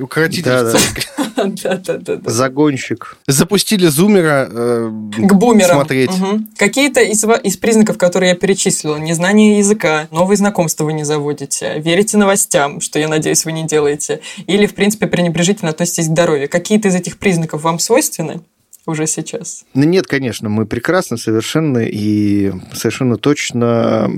[0.00, 0.70] укротитель Да, да.
[0.70, 1.04] церкви.
[1.62, 2.30] Да-да-да.
[2.30, 3.16] Загонщик.
[3.26, 5.76] Запустили зумера э, К бумерам.
[5.78, 6.10] смотреть.
[6.56, 12.80] Какие-то из признаков, которые я перечислила, незнание языка, новые знакомства вы не заводите, верите новостям,
[12.80, 16.48] что, я надеюсь, вы не делаете, или, в принципе, пренебрежительно относитесь к здоровью.
[16.48, 18.40] Какие-то из этих признаков вам свойственны
[18.86, 19.64] уже сейчас?
[19.74, 24.10] Ну, нет, конечно, мы прекрасно, совершенно и совершенно точно,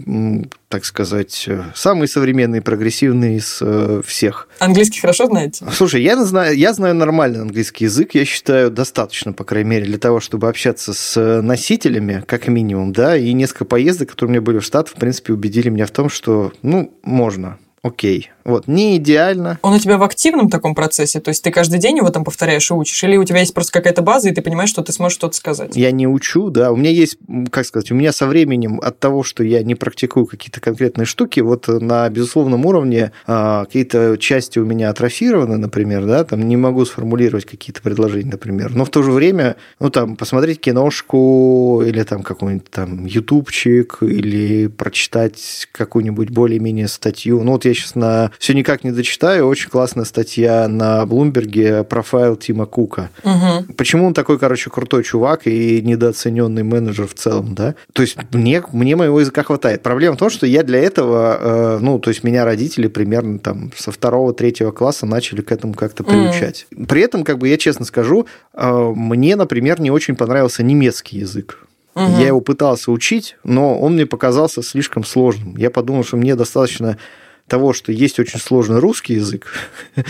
[0.69, 4.49] так сказать, э, самые современные, прогрессивные из э, всех.
[4.59, 5.65] Английский хорошо знаете?
[5.73, 9.99] Слушай, я знаю, я знаю нормальный английский язык, я считаю, достаточно, по крайней мере, для
[9.99, 14.59] того, чтобы общаться с носителями, как минимум, да, и несколько поездок, которые у меня были
[14.59, 18.31] в Штат, в принципе, убедили меня в том, что, ну, можно, окей.
[18.45, 21.21] Вот, не идеально, Он у тебя в активном таком процессе?
[21.21, 23.05] То есть ты каждый день его там повторяешь и учишь?
[23.05, 25.77] Или у тебя есть просто какая-то база, и ты понимаешь, что ты сможешь что-то сказать?
[25.77, 26.73] Я не учу, да.
[26.73, 27.19] У меня есть,
[27.51, 31.41] как сказать, у меня со временем от того, что я не практикую какие-то конкретные штуки,
[31.41, 36.87] вот на безусловном уровне а, какие-то части у меня атрофированы, например, да, там не могу
[36.87, 38.75] сформулировать какие-то предложения, например.
[38.75, 44.69] Но в то же время, ну, там, посмотреть киношку или там какой-нибудь там ютубчик или
[44.69, 47.43] прочитать какую-нибудь более-менее статью.
[47.43, 49.47] Ну, вот я сейчас на все никак не дочитаю.
[49.47, 53.11] Очень классная статья на Блумберге профайл Тима Кука.
[53.25, 53.75] Мгм.
[53.75, 57.75] Почему он такой, короче, крутой чувак и недооцененный менеджер в целом, да?
[57.93, 59.83] То есть мне, мне моего языка хватает.
[59.83, 63.73] Проблема в том, что я для этого, э, ну, то есть меня родители примерно там
[63.77, 66.67] со второго, третьего класса начали к этому как-то приучать.
[66.89, 71.59] При этом, как бы я честно скажу, э, мне, например, не очень понравился немецкий язык.
[71.99, 72.21] Мгм.
[72.21, 75.57] Я его пытался учить, но он мне показался слишком сложным.
[75.57, 76.97] Я подумал, что мне достаточно
[77.49, 79.47] того, что есть очень сложный русский язык,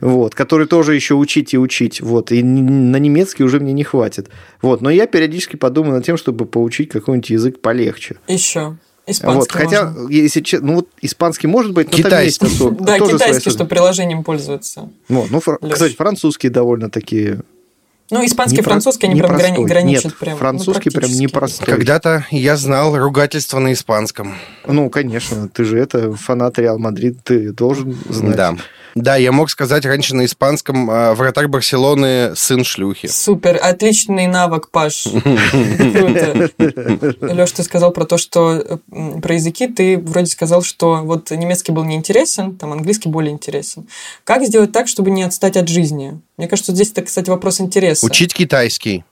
[0.00, 4.28] вот, который тоже еще учить и учить, вот, и на немецкий уже мне не хватит,
[4.62, 8.76] вот, но я периодически подумаю над тем, чтобы поучить какой-нибудь язык полегче, Еще.
[9.06, 10.08] Испанский вот, хотя, можно.
[10.10, 12.64] если честно, ну вот испанский может быть, но там есть Китайский.
[12.64, 14.88] особ- Да, китайский, что приложением пользуется.
[15.10, 15.74] Вот, ну, фр- Лёш.
[15.74, 17.40] кстати, французские довольно такие
[18.10, 19.64] Ну, испанский и Непро- французский, они прям грани- непростой.
[19.66, 20.32] граничат Нет, прям.
[20.34, 21.22] ну, французский прям практически.
[21.22, 21.66] непростой.
[21.66, 24.34] Когда-то я знал ругательство на испанском.
[24.66, 28.36] Ну, конечно, ты же это фанат Реал Мадрид, ты должен знать.
[28.36, 28.56] Да.
[28.94, 33.08] Да, я мог сказать раньше на испанском э, вратарь Барселоны сын шлюхи.
[33.08, 35.04] Супер, отличный навык, Паш.
[35.12, 36.50] Круто.
[37.20, 38.80] Леш, ты сказал про то, что
[39.22, 43.88] про языки ты вроде сказал, что вот немецкий был неинтересен, там английский более интересен.
[44.22, 46.20] Как сделать так, чтобы не отстать от жизни?
[46.36, 48.06] Мне кажется, здесь это, кстати, вопрос интереса.
[48.06, 49.04] Учить китайский.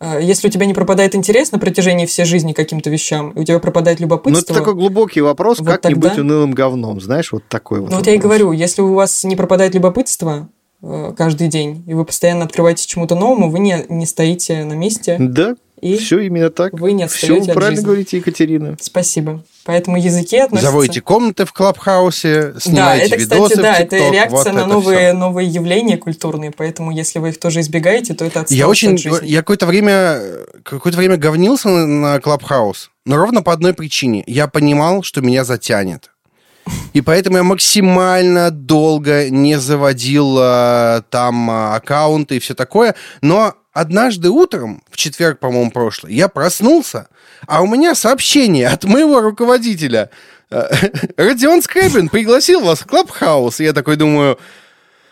[0.00, 3.44] А, Если у тебя не пропадает интерес на протяжении всей жизни каким-то вещам, и у
[3.44, 4.52] тебя пропадает Ну, любопытство...
[4.52, 7.90] это такой глубокий вопрос, Вот как не тогда- быть унылым говном, знаешь, вот такой вот
[7.90, 10.48] Ну вот я и говорю, если у вас не пропадает любопытство
[10.82, 15.16] э, каждый день, и вы постоянно открываетесь чему-то новому, вы не, не стоите на месте,
[15.20, 16.72] Да, и все именно так.
[16.72, 17.84] вы не Все от правильно жизни.
[17.84, 18.76] говорите, Екатерина.
[18.80, 19.42] Спасибо.
[19.64, 20.70] Поэтому языки относятся...
[20.70, 24.52] Заводите комнаты в Клабхаусе, Да, снимаете это, видосы кстати, да, в это TikTok, реакция вот
[24.52, 28.68] на это новые, новые явления культурные, поэтому если вы их тоже избегаете, то это Я
[28.68, 29.26] очень, от жизни.
[29.26, 30.20] я какое-то время,
[30.64, 34.24] какое-то время говнился на, на Клабхаус, но ровно по одной причине.
[34.26, 36.10] Я понимал, что меня затянет.
[36.92, 42.94] И поэтому я максимально долго не заводил э, там э, аккаунты и все такое.
[43.22, 47.08] Но однажды утром, в четверг, по-моему, прошлый, я проснулся,
[47.46, 50.10] а у меня сообщение от моего руководителя.
[50.50, 50.68] э,
[51.16, 53.60] Родион Скрябин пригласил вас в Clubhouse.
[53.60, 54.38] И я такой думаю,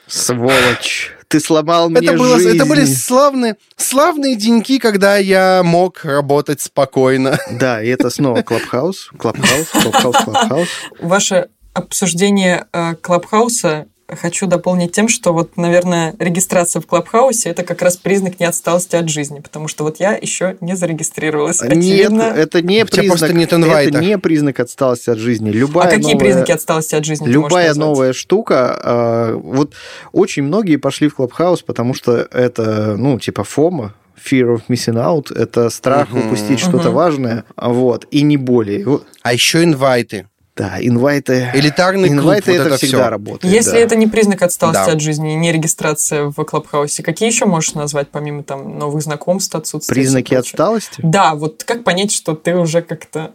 [0.09, 1.13] Сволочь.
[1.29, 2.57] Ты сломал мне это, было, жизнь.
[2.57, 7.39] это были славные, славные деньки, когда я мог работать спокойно.
[7.51, 9.11] Да, и это снова Clubhouse.
[9.19, 10.69] Clubhouse, Clubhouse, Clubhouse.
[11.01, 17.63] Ваше обсуждение э, Clubhouse а хочу дополнить тем, что вот, наверное, регистрация в Клабхаусе это
[17.63, 21.61] как раз признак неотсталости от жизни, потому что вот я еще не зарегистрировалась.
[21.61, 22.23] Нет, Очевидно.
[22.23, 25.51] это не признак, нет это не признак отсталости от жизни.
[25.51, 27.29] Любая а какие новая- признаки отсталости от жизни?
[27.29, 29.75] Любая новая штука, э, вот
[30.13, 35.35] очень многие пошли в Клабхаус, потому что это, ну, типа фома, fear of missing out,
[35.37, 36.27] это страх Мгм.
[36.27, 36.93] упустить что-то Мгм.
[36.95, 39.01] важное, вот, и не более.
[39.23, 40.27] А еще инвайты.
[40.59, 41.51] Да, инвайты...
[41.55, 43.09] Элитарный клуб, Инвайты вот это, это всегда всё.
[43.11, 43.55] работает.
[43.55, 43.79] Если да.
[43.79, 44.93] это не признак отсталости Да.
[44.93, 49.95] от жизни, не регистрация в Клабхаусе, какие еще можешь назвать, помимо там новых знакомств, отсутствия?
[49.95, 51.01] Признаки отсталости?
[51.03, 53.33] Да, вот как понять, что ты уже как-то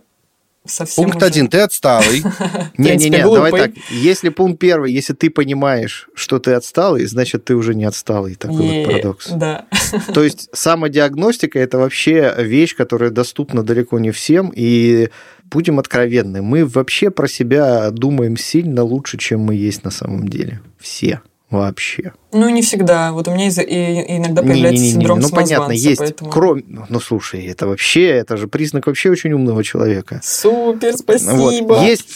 [0.66, 2.24] совсем Пункт уже- один, ты отсталый.
[2.78, 3.72] Не-не-не, давай так.
[3.90, 8.36] Если пункт первый, если ты понимаешь, что ты отсталый, значит, ты уже не отсталый.
[8.36, 9.30] Такой вот парадокс.
[9.30, 9.66] Да.
[10.14, 15.10] То есть самодиагностика– это вообще вещь, которая доступна далеко не всем, и
[15.54, 20.60] будем откровенны, мы вообще про себя думаем сильно лучше, чем мы есть на самом деле.
[20.80, 21.22] Все.
[21.50, 22.14] Вообще.
[22.32, 23.12] Ну, не всегда.
[23.12, 26.00] Вот у меня из- и- иногда появляется Не-не-не-не, синдром Ну, понятно, есть.
[26.00, 26.64] поэтому- Кроме...
[26.90, 30.20] Ну, слушай, это вообще, это же признак вообще очень умного человека.
[30.24, 31.74] Супер, спасибо.
[31.74, 31.84] Вот.
[31.84, 32.08] Есть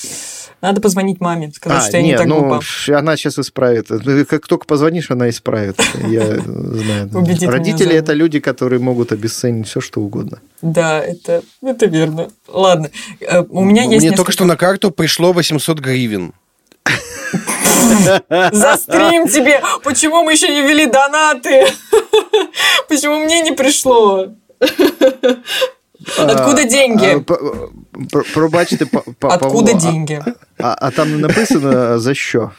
[0.61, 2.61] Надо позвонить маме, сказать, А, что я не так ну, глупа.
[2.89, 3.87] она сейчас исправит.
[3.87, 5.79] Ты Как только позвонишь, она исправит.
[6.07, 7.09] Я знаю.
[7.41, 10.39] Родители это люди, которые могут обесценить все, что угодно.
[10.61, 12.29] Да, это, это верно.
[12.47, 12.89] Ладно,
[13.19, 16.33] э, у меня есть Мне только что на карту пришло 800 гривен.
[18.51, 19.61] За стрим тебе!
[19.83, 21.67] Почему мы еще не ввели донаты?
[22.87, 24.33] Почему мне не пришло?
[26.17, 27.05] Откуда деньги?
[27.05, 27.37] А, п-
[28.11, 28.87] п- Пробачте,
[29.21, 30.21] Откуда а- деньги?
[30.59, 32.51] А а там написано за що?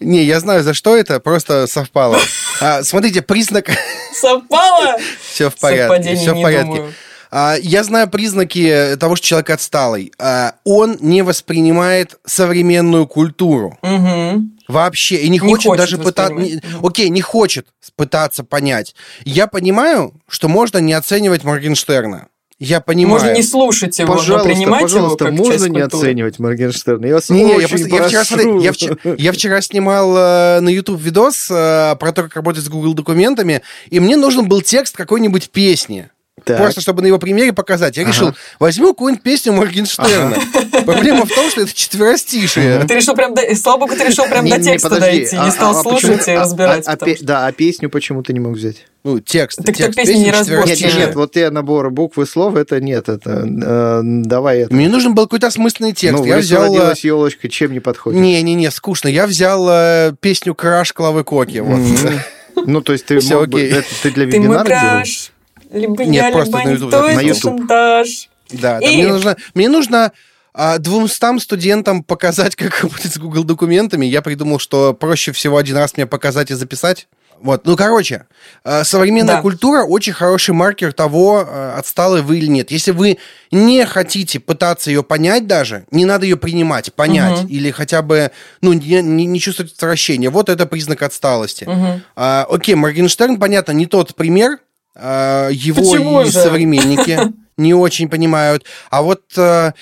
[0.00, 2.18] Не, я знаю, за что это, просто совпало.
[2.60, 3.70] А, смотрите, признак...
[4.14, 4.96] Совпало?
[5.32, 6.66] Все в порядке, Совпадение, все в не порядке.
[6.74, 6.92] думаю.
[7.30, 10.12] А, Я знаю признаки того, что человек отсталый.
[10.18, 13.78] А, Он не воспринимает современную культуру.
[13.82, 14.52] Мгм.
[14.68, 15.16] Вообще.
[15.16, 16.34] И не, Не хочет, хочет даже пытаться...
[16.82, 18.94] Окей, не хочет пытаться понять.
[19.24, 22.26] Я понимаю, что можно не оценивать Моргенштерна.
[22.64, 23.20] Я понимаю.
[23.20, 26.06] Можно не слушать его, но Пожалуйста, принимать пожалуйста, его как можно часть не культуры.
[26.06, 27.06] оценивать Моргенштерна?
[27.06, 30.68] Я вас Не, не, я, я вчера, смотри, я, вчера, я вчера снимал э, на
[30.68, 34.96] YouTube видос э, про то, как работать с Google документами, и мне нужен был текст
[34.96, 36.11] какой-нибудь песни.
[36.44, 36.56] Так.
[36.58, 37.98] Просто чтобы на его примере показать.
[37.98, 40.36] Я решил, возьму какую-нибудь песню Моргенштерна.
[40.86, 42.84] Проблема в том, что это четверостишие.
[42.88, 45.36] Ты решил прям, до- слава богу, ты решил прям Не- до не, текста подожди, дойти,
[45.36, 46.88] а- не стал а- а слушать почему- и а- разбирать.
[46.88, 48.86] а- а потому пе- что- Да, а песню почему ты не мог взять?
[49.04, 49.58] Ну, текст.
[49.58, 50.76] Так текст так песня не песни разборчивая.
[50.90, 54.74] Нет, нет, вот те наборы букв и слов, это нет, это э, давай это.
[54.74, 56.18] Мне нужен был какой-то осмысленный текст.
[56.18, 56.64] Ну, я взял...
[56.64, 58.18] э, родилась елочка, чем не подходит?
[58.20, 59.08] Не-не-не, скучно.
[59.08, 61.58] Я взял э, песню «Краш Клавы Коки».
[61.58, 61.78] Вот.
[62.66, 63.60] Ну, то есть ты Всё мог бы...
[63.62, 65.02] это Ты для вебинара делал?
[65.72, 67.02] Либо Нет, я, просто либо на YouTube никто.
[67.12, 67.42] На YouTube.
[67.58, 68.28] шантаж.
[68.50, 70.12] Да, да, И- мне нужно, мне нужно
[70.54, 74.04] а, двумстам студентам показать, как работать с Google документами.
[74.06, 77.08] Я придумал, что проще всего один раз мне показать и записать.
[77.40, 78.26] Вот, ну, короче,
[78.64, 79.40] э, современная Да.
[79.42, 82.70] культура очень хороший маркер того, э, отсталый вы или нет.
[82.70, 83.18] Если вы
[83.50, 87.48] не хотите пытаться ее понять даже, не надо ее принимать, понять, Мгм.
[87.48, 88.30] или хотя бы,
[88.60, 90.30] ну, не, не- не чувствовать отвращения.
[90.30, 91.64] Вот это признак отсталости.
[91.64, 92.02] Мгм.
[92.14, 94.58] А, окей, Моргенштерн, понятно, не тот пример.
[94.94, 96.32] А, его Почему и же?
[96.32, 97.18] современники
[97.56, 98.64] не очень понимают.
[98.90, 99.72] А вот а,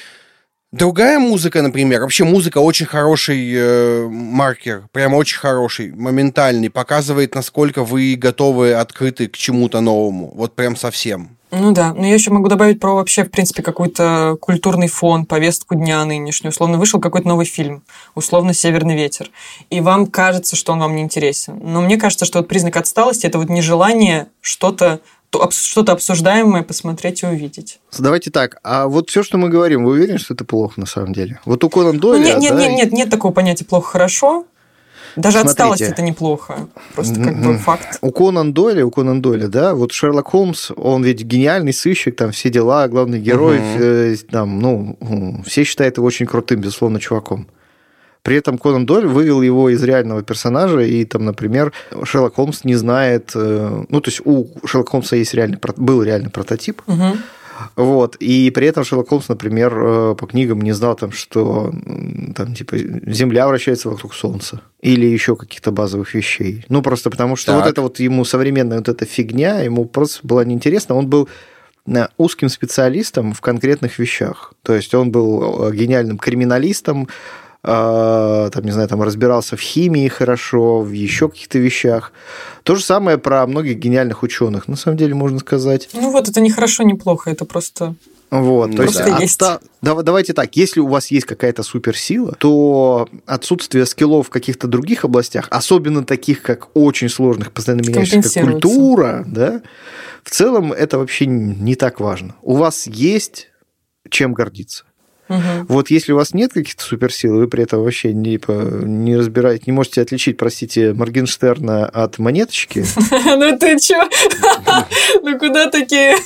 [0.73, 7.85] другая музыка, например, вообще музыка очень хороший э, маркер, прям очень хороший, моментальный, показывает, насколько
[7.85, 10.33] вы готовы, открыты к чему-то новому.
[10.35, 11.37] Вот прям совсем.
[11.51, 15.75] Ну да, но я еще могу добавить про вообще, в принципе, какой-то культурный фон, повестку
[15.75, 16.51] дня нынешнюю.
[16.51, 17.83] Условно, вышел какой-то новый фильм,
[18.15, 19.31] условно, «Северный ветер»,
[19.69, 21.61] и вам кажется, что он вам не интересен.
[21.63, 25.01] Но мне кажется, что вот признак отсталости– это вот нежелание что-то
[25.51, 27.79] что-то обсуждаемое посмотреть и увидеть.
[27.97, 31.13] Давайте так, а вот все, что мы говорим, вы уверены, что это плохо на самом
[31.13, 31.41] деле?
[31.45, 34.45] Вот у Конан Ну, Дойля, нет, нет, да, нет, нет, нет такого понятия плохо-хорошо.
[35.17, 35.51] Даже Смотрите.
[35.51, 36.69] отсталость это неплохо.
[36.95, 37.59] Просто как бы Мгм.
[37.59, 37.99] факт.
[38.01, 42.31] У Конан Дойля, у Конан Дойля, да, вот Шерлок Холмс, он ведь гениальный сыщик, там
[42.33, 43.67] все дела, главный герой, Мгм.
[43.83, 44.97] э, там, ну,
[45.47, 47.47] все считают его очень крутым, безусловно, чуваком.
[48.23, 51.73] При этом Конан Дойль вывел его из реального персонажа, и там, например,
[52.05, 53.31] Шерлок Холмс не знает...
[53.35, 57.19] э, Ну, то есть у Шерлока Холмса есть реальный, был реальный прототип, Мгм.
[57.77, 61.73] Вот, и при этом Шерлок Холмс, например, э, по книгам не знал, там, что
[62.35, 66.65] там, типа, Земля вращается вокруг Солнца или еще каких-то базовых вещей.
[66.69, 67.63] Ну, просто потому что Так.
[67.63, 70.95] вот это вот ему современная вот эта фигня, ему просто была неинтересна.
[70.95, 71.29] Он был
[71.87, 74.55] э, узким специалистом в конкретных вещах.
[74.63, 77.09] То есть он был э, гениальным криминалистом,
[77.63, 82.13] там, не знаю, там разбирался в химии хорошо, в еще каких-то вещах.
[82.63, 85.89] То же самое про многих гениальных ученых, на самом деле, можно сказать.
[85.93, 87.95] Ну вот, это не хорошо, не плохо, это просто...
[88.31, 89.41] Вот, то есть, Просто есть.
[89.83, 95.05] дав- давайте так, если у вас есть какая-то суперсила, то отсутствие скиллов в каких-то других
[95.05, 99.63] областях, особенно таких, как очень сложных, постоянно меняющихся, как культура, да,
[100.23, 102.37] в целом это вообще не так важно.
[102.43, 103.49] У вас есть
[104.09, 104.85] чем гордиться.
[105.31, 105.67] Мгм.
[105.69, 108.39] Вот если у вас нет каких-то суперсил, вы при этом вообще не,
[108.85, 112.85] не разбираете, не можете отличить, простите, Моргенштерна от монеточки.
[113.25, 114.09] Ну ты чё?
[115.23, 116.17] Ну куда такие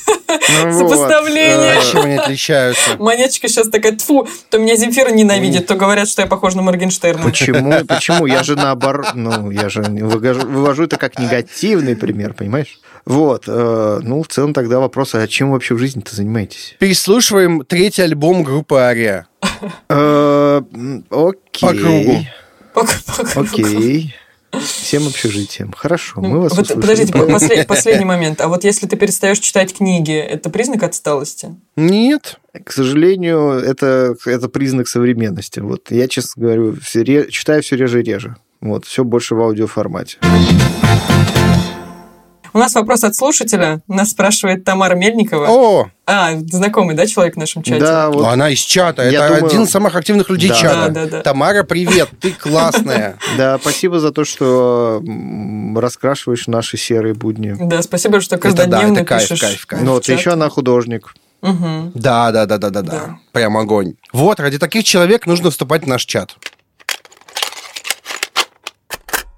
[0.65, 1.75] Ну сопоставления?
[1.75, 2.97] э, А чем они отличаются?
[2.99, 7.23] Монеточка сейчас такая, тфу, то меня Земфира ненавидит, то говорят, что я похожа на Моргенштерна.
[7.23, 7.73] Почему?
[7.89, 8.27] Почему?
[8.27, 12.79] Я же наоборот, ну, я же вывожу это как негативный пример, понимаешь?
[13.07, 16.75] Вот, э, ну, в целом тогда вопрос, а чем вы вообще в жизни-то занимаетесь?
[16.79, 19.27] Переслушиваем третий альбом группы Ария.
[19.91, 20.63] Э,
[21.11, 21.61] Окей.
[21.61, 22.27] По кругу.
[23.37, 24.15] Окей.
[24.63, 25.73] Всем общежитием.
[25.77, 26.81] Хорошо, мы вас вот услышали.
[26.81, 28.41] подождите, по- послед- последний момент.
[28.41, 31.57] А вот если ты перестаешь читать книги, это признак отсталости?
[31.77, 32.39] Нет.
[32.65, 35.59] К сожалению, это, это признак современности.
[35.59, 38.37] Вот я, честно говорю, все ре- читаю все реже и реже.
[38.61, 40.19] Вот, все больше в аудиоформате.
[42.55, 43.83] У нас вопрос от слушателя.
[43.89, 45.47] Нас спрашивает Тамара Мельникова.
[45.49, 47.81] О, А, знакомый, да, человек в нашем чате?
[47.81, 48.27] Да, вот.
[48.27, 49.09] она из чата.
[49.09, 50.55] Я Это думаю- один из самых активных людей Да.
[50.55, 50.89] чата.
[50.91, 51.21] Да, да, да.
[51.23, 53.17] Тамара, привет, ты классная.
[53.39, 55.03] Да, спасибо за то, что
[55.75, 57.57] раскрашиваешь наши серые будни.
[57.59, 59.41] Да, спасибо, что каждодневно пишешь.
[59.41, 59.83] кайф, кайф.
[59.83, 61.15] в Но ты еще она художник.
[61.43, 62.93] Да, да, да, да, да, да.
[62.93, 63.19] Да.
[63.33, 63.95] Прям огонь.
[64.13, 66.37] Вот, ради таких человек нужно вступать в наш чат.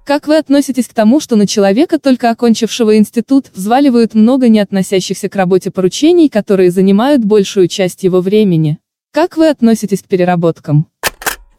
[0.07, 5.27] Как вы относитесь к тому, что на человека, только окончившего институт, взваливают много не относящихся
[5.27, 8.77] к работе поручений, которые занимают большую часть его времени?
[9.11, 10.87] Как вы относитесь к переработкам?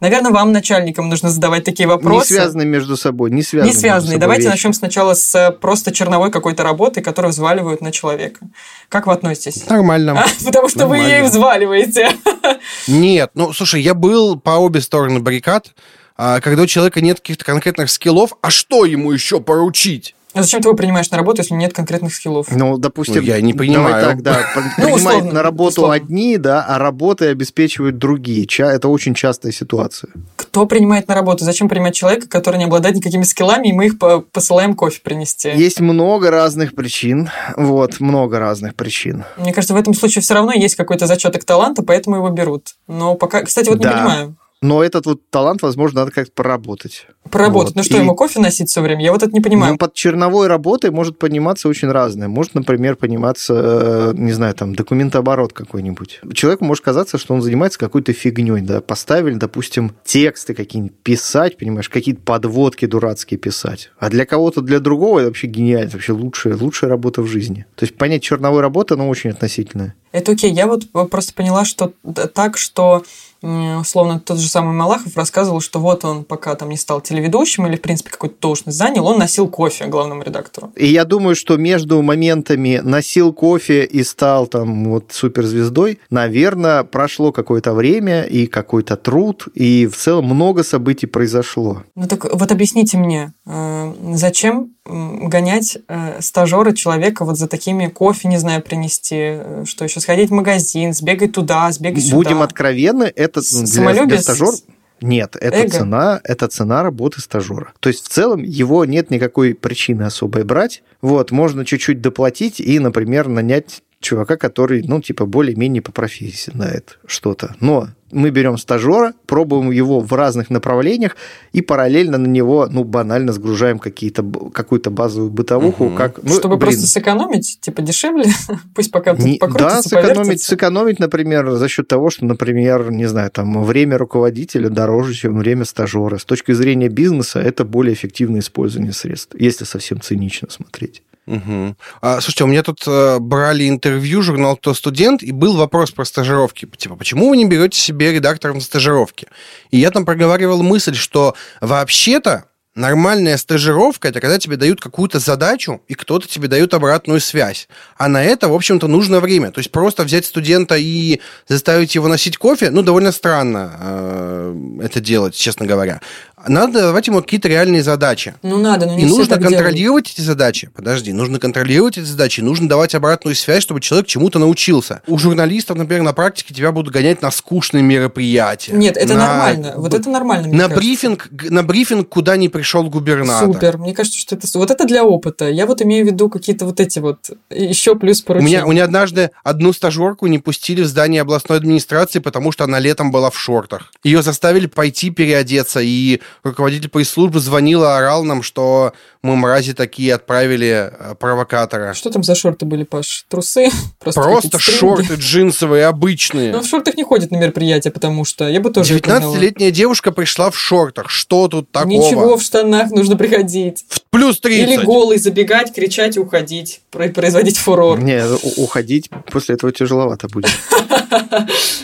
[0.00, 2.32] Наверное, вам, начальникам, нужно задавать такие Не вопросы.
[2.34, 3.74] связанные между собой, не связанные.
[3.74, 4.12] Не связанные.
[4.12, 4.52] собой Давайте вещи.
[4.52, 8.46] начнем сначала с э, просто черновой какой-то работы, которую взваливают на человека.
[8.88, 9.68] Как вы относитесь?
[9.68, 10.18] Нормально.
[10.24, 11.14] А, Потому что вы Нормально.
[11.16, 12.12] ей взваливаете.
[12.88, 15.74] Нет, ну, слушай, я был по обе стороны баррикад,
[16.18, 20.14] а, когда у человека нет каких-то конкретных скиллов, а что ему еще поручить?
[20.34, 22.48] А зачем ты его принимаешь на работу, если нет конкретных скиллов?
[22.50, 24.04] Ну, допустим, Ну, я не давай понимаю.
[24.04, 24.46] так, да,
[24.78, 25.94] Ну, принимают на работу условно.
[25.94, 28.46] одни, да, а работы обеспечивают другие.
[28.58, 30.12] Это очень частая ситуация.
[30.36, 31.44] Кто принимает на работу?
[31.44, 35.48] Зачем принимать человека, который не обладает никакими скиллами, и мы их по- посылаем кофе принести?
[35.48, 37.30] Есть много разных причин.
[37.56, 39.24] Вот, много разных причин.
[39.38, 42.74] Мне кажется, в этом случае все равно есть какой-то зачеток таланта, поэтому его берут.
[42.86, 44.36] Но пока, кстати, вот не понимаю.
[44.60, 47.06] Но этот вот талант, возможно, надо как-то проработать.
[47.30, 47.70] Поработать.
[47.70, 47.76] Вот.
[47.76, 49.04] Ну что, И- ему кофе носить все время?
[49.04, 49.72] Я вот это не понимаю.
[49.72, 52.26] Ну, под черновой работой может пониматься очень разное.
[52.26, 56.20] Может, например, пониматься, э, не знаю, там, документооборот какой-нибудь.
[56.32, 61.88] Человеку может казаться, что он занимается какой-то фигней, да, поставили, допустим, тексты какие-нибудь писать, понимаешь,
[61.88, 63.90] какие-то подводки дурацкие писать.
[63.98, 67.66] А для кого-то, для другого это вообще гениально, это вообще лучшая, лучшая работа в жизни.
[67.76, 69.94] То есть понять черновой работы, оно очень относительное.
[70.12, 70.52] Это окей.
[70.52, 71.92] Я вот просто поняла, что
[72.34, 73.02] так, что
[73.42, 77.76] условно тот же самый Малахов рассказывал, что вот он пока там не стал телеведущим или,
[77.76, 80.72] в принципе, какую-то должность занял, он носил кофе главному редактору.
[80.74, 87.30] И я думаю, что между моментами носил кофе и стал там вот суперзвездой, наверное, прошло
[87.30, 91.84] какое-то время и какой-то труд, и в целом много событий произошло.
[91.94, 98.28] Ну так вот объясните мне, э, зачем гонять э, стажера человека вот за такими кофе,
[98.28, 102.16] не знаю, принести, э, что еще, сходить в магазин, сбегать туда, сбегать сюда.
[102.16, 104.52] Будем откровенны, это для, для стажера...
[105.00, 105.70] Нет, это Эго?
[105.70, 107.72] цена, это цена работы стажера.
[107.80, 110.82] То есть в целом его нет никакой причины особой брать.
[111.02, 116.98] Вот, можно чуть-чуть доплатить и, например, нанять чувака, который, ну, типа, более-менее по профессии знает
[117.06, 117.54] что-то.
[117.60, 121.16] Но мы берем стажера, пробуем его в разных направлениях
[121.52, 125.96] и параллельно на него, ну, банально сгружаем какие-то, какую-то базовую бытовуху, Мгм.
[125.96, 126.22] как...
[126.22, 128.24] Ну, Чтобы блин, просто сэкономить, типа дешевле,
[128.74, 130.48] пусть пока тут не- да, сэкономить, повертится.
[130.48, 135.64] сэкономить, например, за счет того, что, например, не знаю, там время руководителя дороже, чем время
[135.64, 136.16] стажера.
[136.18, 141.02] С точки зрения бизнеса это более эффективное использование средств, если совсем цинично смотреть.
[141.28, 141.76] Мгм.
[142.00, 146.06] А, слушайте, у меня тут э, брали интервью журнал «Кто студент», и был вопрос про
[146.06, 146.66] стажировки.
[146.78, 149.26] Типа, почему вы не берете себе редактора на стажировке?
[149.70, 155.82] И я там проговаривал мысль, что вообще-то нормальная стажировка– это когда тебе дают какую-то задачу,
[155.88, 157.68] и кто-то тебе дает обратную связь.
[157.98, 159.50] А на это, в общем-то, нужно время.
[159.50, 165.00] То есть просто взять студента и заставить его носить кофе, ну, довольно странно э, это
[165.00, 166.00] делать, честно говоря.
[166.46, 168.34] Надо давать ему какие-то реальные задачи.
[168.42, 169.56] Ну надо, но не И нужно так делают.
[169.58, 170.70] контролировать эти задачи.
[170.74, 175.02] Подожди, нужно контролировать эти задачи, нужно давать обратную связь, чтобы человек чему-то научился.
[175.06, 178.72] У журналистов, например, на практике тебя будут гонять на скучные мероприятия.
[178.72, 179.74] Нет, это на- нормально.
[179.76, 180.76] Вот это нормально, на кажется.
[180.76, 183.52] брифинг, на брифинг, куда не пришел губернатор.
[183.52, 183.78] Супер.
[183.78, 185.48] Мне кажется, что это вот это для опыта.
[185.48, 188.50] Я вот имею в виду какие-то вот эти вот еще плюс У поручения.
[188.58, 192.78] меня, у меня однажды одну стажерку не пустили в здание областной администрации, потому что она
[192.78, 193.90] летом была в шортах.
[194.04, 198.92] Ее заставили пойти переодеться, и руководитель пресс-службы звонил и орал нам, что
[199.22, 201.92] мы мрази такие отправили э, провокатора.
[201.94, 203.24] Что там за шорты были, Паш?
[203.28, 203.68] Трусы?
[203.98, 204.78] Просто стринги?
[204.78, 206.52] шорты джинсовые, обычные.
[206.52, 209.34] Ну, в шортах не ходит на мероприятие, потому что я бы тоже их узнала.
[209.34, 211.10] 19-летняя девушка пришла в шортах.
[211.10, 211.90] Что тут такого?
[211.90, 213.84] Ничего, в штанах нужно приходить.
[213.88, 214.68] В плюс 30.
[214.68, 216.80] Или голый забегать, кричать и уходить.
[216.90, 217.98] про- Производить фурор.
[217.98, 218.22] Не,
[218.56, 220.50] уходить после этого тяжеловато будет.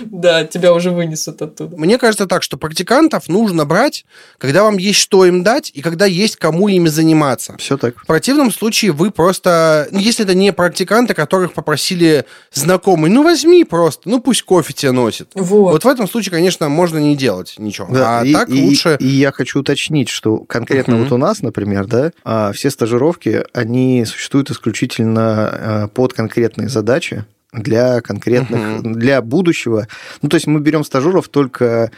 [0.05, 1.77] Да, тебя уже вынесут оттуда.
[1.77, 4.05] Мне кажется так, что практикантов нужно брать,
[4.39, 7.24] когда вам есть что им дать и когда есть кому ими заниматься.
[7.59, 7.97] Все так.
[7.97, 13.65] В противном случае вы просто, ну, если это не практиканты, которых попросили знакомые, ну возьми
[13.65, 15.31] просто, ну пусть кофе тебе носит.
[15.35, 15.73] Вот.
[15.73, 17.89] Вот в этом случае, конечно, можно не делать ничего.
[17.91, 18.97] Да, а и, так и- лучше.
[19.01, 21.05] И я хочу уточнить, что конкретно Мгм.
[21.05, 27.25] вот у нас, например, да, а, все стажировки, они существуют исключительно а, под конкретные задачи
[27.53, 29.87] для конкретных, для будущего.
[30.23, 31.91] Ну, то есть мы берем стажеров только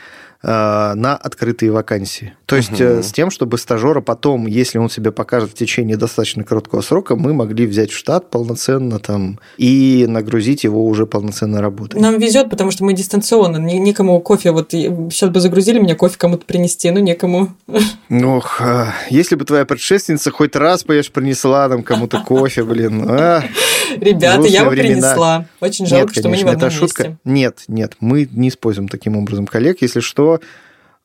[0.53, 2.35] на открытые вакансии.
[2.47, 6.45] То есть э, с тем, чтобы стажера потом, если он себя покажет в течение достаточно
[6.45, 12.01] короткого срока, мы могли взять в штат полноценно там и нагрузить его уже полноценной работой.
[12.01, 13.57] Нам везет, потому что мы дистанционно.
[13.57, 17.55] Никому кофе, вот сейчас бы загрузили меня кофе кому-то принести, ну некому.
[18.09, 23.05] Ох, а, если бы твоя предшественница хоть раз, поешь, принесла нам кому-то кофе, блин.
[23.09, 23.43] а.
[23.97, 24.95] Ребята, я бы времена.
[24.95, 25.47] принесла.
[25.61, 27.03] Очень жалко, Нет, что мы не в конечно, одном это шутка.
[27.03, 27.19] месте.
[27.25, 29.79] Нет, нет, мы не используем таким образом коллег.
[29.81, 30.36] Если что,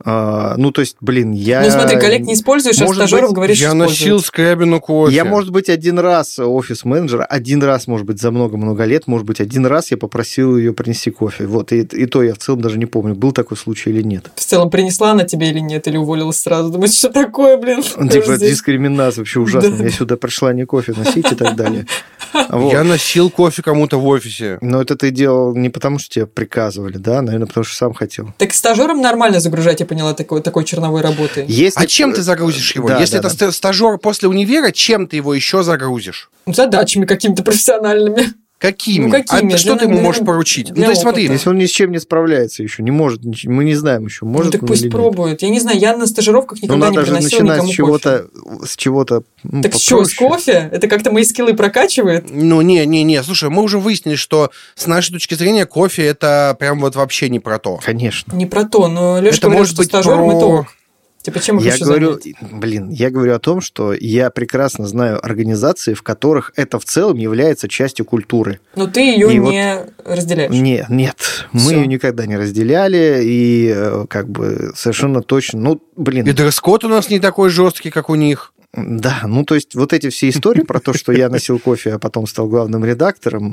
[0.04, 1.62] а, ну, то есть, блин, я...
[1.62, 5.16] Ну смотри, коллег не используешь, а Может стажеров быть, говоришь, Я носил скрябину кофе.
[5.16, 9.40] Я, может быть, один раз офис-менеджер, один раз, может быть, за много-много лет, может быть,
[9.40, 11.46] один раз я попросил ее принести кофе.
[11.46, 14.32] Вот, и, и то я в целом даже не помню, был такой случай или нет.
[14.36, 16.72] В целом, принесла она тебе или нет, или уволилась сразу.
[16.72, 17.84] Думаешь, что такое, блин?
[17.84, 19.78] Типа, дискриминация вообще ужасно.
[19.78, 19.84] Да.
[19.84, 21.86] Я сюда пришла не кофе носить и так далее.
[22.50, 22.72] Вот.
[22.72, 24.58] Я носил кофе кому-то в офисе.
[24.62, 28.34] Но это ты делал не потому, что тебе приказывали, да, наверное, потому что сам хотел.
[28.38, 31.46] Так стажерам нормально загружать, я поняла, такой, такой черновой работы.
[31.48, 31.80] Если...
[31.80, 32.88] А чем ты загрузишь его?
[32.88, 33.34] Да, Если да, это да.
[33.34, 36.30] ста- стажер после универа, чем ты его еще загрузишь?
[36.46, 38.34] Задачами какими-то профессиональными.
[38.62, 39.06] Какими?
[39.06, 39.56] Ну, какими?
[39.56, 40.70] А что Для- ты ему для- можешь поручить?
[40.70, 41.24] Ну, то есть смотри.
[41.28, 44.46] Если он ни с чем не справляется еще, не может, мы не знаем еще, может
[44.46, 44.94] ну, так он пусть или нет.
[44.96, 45.42] пробует.
[45.42, 47.76] Я не знаю, я на стажировках Ну, никогда не надо же приносила начинать никому с
[47.76, 48.66] чего-то, кофе.
[48.68, 50.30] с чего-то ну, Так что, с попроще.
[50.30, 50.70] кофе?
[50.72, 52.28] Это как-то мои скиллы прокачивает?
[52.30, 56.56] Ну, не, не, не, слушай, мы уже выяснили, что с нашей точки зрения кофе это
[56.60, 57.80] прям вот вообще не про то.
[57.84, 58.36] Конечно.
[58.36, 60.68] Не про то, но Леша Это говорил, может что быть стажерам про- это ок.
[61.22, 62.36] Типа, чем их Я еще говорю, занять?
[62.52, 67.18] блин, я говорю о том, что я прекрасно знаю организации, в которых это в целом
[67.18, 68.60] является частью культуры.
[68.76, 70.52] Но ты ее И не разделяешь.
[70.52, 71.16] Не, нет,
[71.52, 71.72] мы Всё.
[71.82, 76.88] ее никогда не разделяли, и э, как бы совершенно точно, ну, блин, И дресс-код у
[76.90, 78.54] нас не такой жесткий, как у них.
[78.74, 82.00] Да, ну то есть вот эти все истории про то, что я носил кофе, а
[82.00, 83.50] потом стал главным редактором,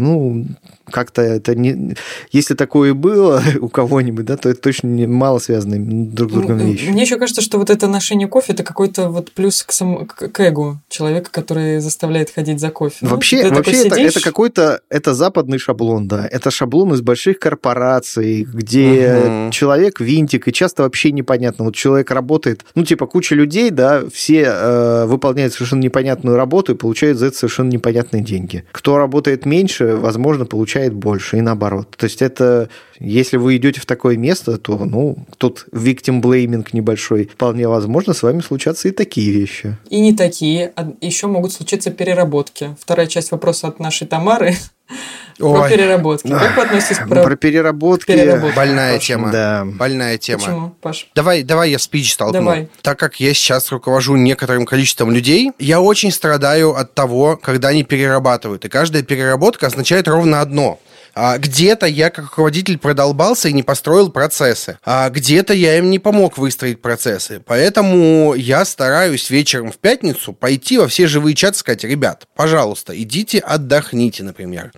[0.00, 0.46] ну
[0.88, 1.96] как-то это не...
[2.30, 6.34] Если такое и было у кого-нибудь, да, то это точно не мало связанные друг с
[6.34, 6.84] другом М, вещи.
[6.88, 10.06] Мне еще кажется, что вот это ношение кофе это какой-то вот плюс к, сам...
[10.06, 12.96] к к эго человека, который заставляет ходить за кофе.
[13.00, 16.26] Ну, Вообще, такой вообще это, сидишь, это какой-то это западный шаблон, да.
[16.30, 19.50] Это шаблон из больших корпораций, где Мгм.
[19.50, 21.64] человек винтик, и часто вообще непонятно.
[21.64, 26.76] Вот человек работает, ну, типа, куча людей, да, все э, выполняют совершенно непонятную работу и
[26.76, 28.64] получают за это совершенно непонятные деньги.
[28.72, 31.88] Кто работает меньше, возможно, получает больше, и наоборот.
[31.96, 36.99] То есть это, если вы идете в такое место, то, ну, тут victim blaming небольшой,
[37.08, 39.76] вполне возможно, с вами случатся и такие вещи.
[39.88, 42.76] И не такие, а еще могут случиться переработки.
[42.80, 44.54] Вторая часть вопроса от нашей Тамары
[45.38, 46.28] про Ой, переработки.
[46.28, 48.06] Как вы относитесь к Про, переработки...
[48.06, 48.56] переработки?
[48.56, 49.30] больная Паша, тема.
[49.30, 49.64] Да.
[49.64, 50.40] Больная тема.
[50.40, 51.08] Почему, Паш?
[51.14, 52.40] Давай, давай я спич столкну.
[52.40, 52.68] Давай.
[52.82, 57.84] Так как я сейчас руковожу некоторым количеством людей, я очень страдаю от того, когда они
[57.84, 58.64] перерабатывают.
[58.64, 60.78] И каждая переработка означает ровно одно.
[61.14, 64.78] А, где-то я как руководитель продолбался и не построил процессы.
[64.84, 67.42] А где-то я им не помог выстроить процессы.
[67.44, 73.00] Поэтому я стараюсь вечером в пятницу пойти во все живые чаты и сказать, ребят, пожалуйста,
[73.00, 74.72] идите отдохните, например.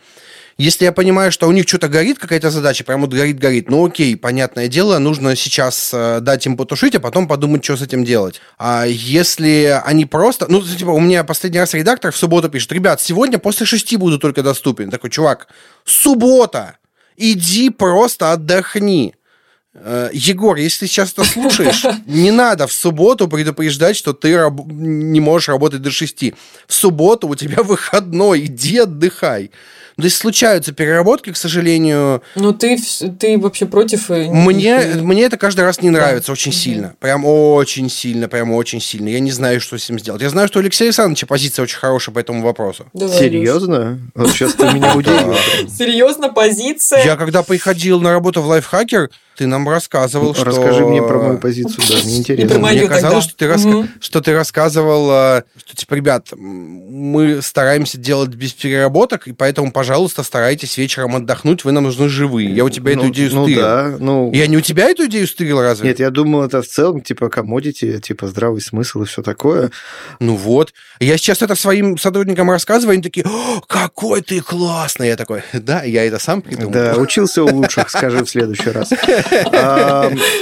[0.58, 4.16] Если я понимаю, что у них что-то горит, какая-то задача, прям вот горит-горит, ну окей,
[4.16, 8.40] понятное дело, нужно сейчас э, дать им потушить, а потом подумать, что с этим делать.
[8.58, 10.46] А если они просто...
[10.48, 14.18] Ну, типа, у меня последний раз редактор в субботу пишет, ребят, сегодня после шести буду
[14.18, 14.90] только доступен.
[14.90, 15.48] Такой, чувак,
[15.84, 16.76] суббота!
[17.16, 19.14] Иди просто отдохни.
[19.74, 25.20] Э, Егор, если сейчас это слушаешь, не надо в субботу предупреждать, что ты раб- не
[25.20, 26.34] можешь работать до шести.
[26.66, 29.50] В субботу у тебя выходной, иди отдыхай.
[29.96, 32.22] То есть случаются переработки, к сожалению.
[32.34, 32.78] Ну, ты,
[33.18, 34.10] ты вообще против...
[34.10, 35.98] э, Мне, мне это каждый раз не Да.
[35.98, 36.58] нравится очень Мгм.
[36.60, 36.94] сильно.
[36.98, 39.08] Прям очень сильно, прям очень сильно.
[39.08, 40.20] Я не знаю, что с этим сделать.
[40.22, 42.86] Я знаю, что у Алексея Александровича позиция очень хорошая по этому вопросу.
[42.94, 43.98] Давай, Серьезно?
[44.14, 45.34] Вот сейчас ты меня удивил.
[45.68, 47.04] Серьезно, позиция?
[47.04, 50.44] Я когда приходил на работу в лайфхакер, ты нам рассказывал, что...
[50.44, 52.58] Расскажи мне про мою позицию, да, мне интересно.
[52.58, 53.88] Мне казалось, что ты, раска- Мгм.
[54.00, 60.22] что ты рассказывал, э, что, типа, ребят, мы стараемся делать без переработок, и поэтому, пожалуйста,
[60.22, 62.54] старайтесь вечером отдохнуть, вы нам нужны живые.
[62.54, 63.60] Я у тебя эту Ну, идею ну стырил.
[63.60, 64.30] да, ну...
[64.32, 65.88] Я не у тебя эту идею стырил разве?
[65.88, 69.70] Нет, я думал, это в целом, типа, комодити, типа, здравый смысл и все такое.
[70.20, 70.72] Ну вот.
[71.00, 75.08] Я сейчас это своим сотрудникам рассказываю, они такие, «О, какой ты классный.
[75.08, 76.70] Я такой, да, я это сам придумал.
[76.72, 78.90] Да, учился у лучших, скажи в следующий раз.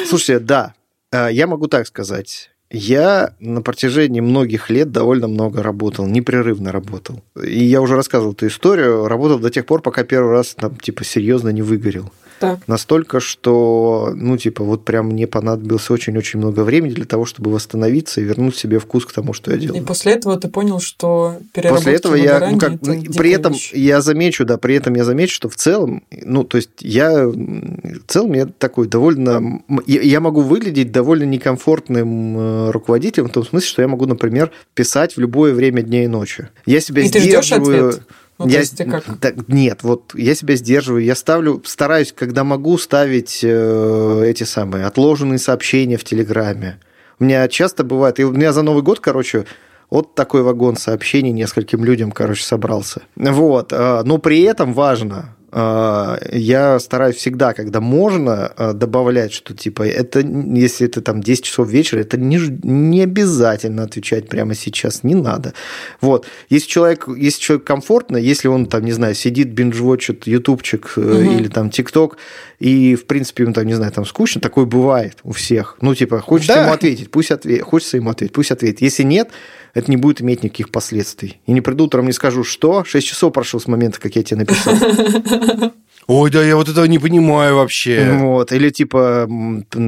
[0.06, 0.74] Слушайте, да,
[1.12, 2.50] а, я могу так сказать.
[2.70, 7.20] Я на протяжении многих лет довольно много работал, непрерывно работал.
[7.42, 9.08] И я уже рассказывал эту историю.
[9.08, 12.12] Работал до тех пор, пока первый раз там, типа, серьезно не выгорел.
[12.40, 12.58] Так.
[12.66, 18.20] Настолько, что, ну, типа, вот прям мне понадобилось очень-очень много времени для того, чтобы восстановиться
[18.20, 19.84] и вернуть себе вкус к тому, что я И делаю.
[19.84, 23.52] после этого ты понял, что переработки После этого я, ну, как, это ну, при этом
[23.52, 23.72] вещь.
[23.74, 28.06] я замечу, да, при этом я замечу, что в целом, ну, то есть я, в
[28.06, 33.68] целом я такой довольно, я, я могу выглядеть довольно некомфортным э, руководителем в том смысле,
[33.68, 36.48] что я могу, например, писать в любое время дня и ночи.
[36.64, 37.88] Я себя И ты ждёшь сдерживаю.
[37.90, 38.02] ответ?
[38.40, 39.04] Ну, то я, есть ты как?
[39.20, 44.86] да, нет, вот я себя сдерживаю, я ставлю, стараюсь, когда могу, ставить э, эти самые
[44.86, 46.80] отложенные сообщения в Телеграме.
[47.18, 49.44] У меня часто бывает, и у меня за Новый год, короче,
[49.90, 53.02] вот такой вагон сообщений нескольким людям, короче, собрался.
[53.14, 59.82] Вот, э, но при этом важно, я стараюсь всегда, когда можно, э, добавлять, что типа
[59.82, 65.14] это, если это там 10 часов вечера, это не, не обязательно отвечать прямо сейчас, не
[65.14, 65.54] надо.
[66.00, 71.38] Вот, если человек, если человек комфортно, если он там, не знаю, сидит, бинжвотчит ютубчик Мгм.
[71.38, 72.16] или там тикток,
[72.58, 75.76] и, в принципе, ему там, не знаю, там скучно, такое бывает у всех.
[75.80, 76.62] Ну, типа, хочется Да.
[76.64, 78.80] ему ответить, пусть ответит, хочется ему ответить, пусть ответит.
[78.82, 79.30] Если нет,
[79.74, 81.40] это не будет иметь никаких последствий.
[81.46, 84.40] И не приду утром, не скажу, что 6 часов прошло с момента, как я тебе
[84.40, 84.74] написал.
[86.06, 88.16] Ой, да я вот этого не понимаю вообще.
[88.18, 88.50] Вот.
[88.50, 89.28] Или типа,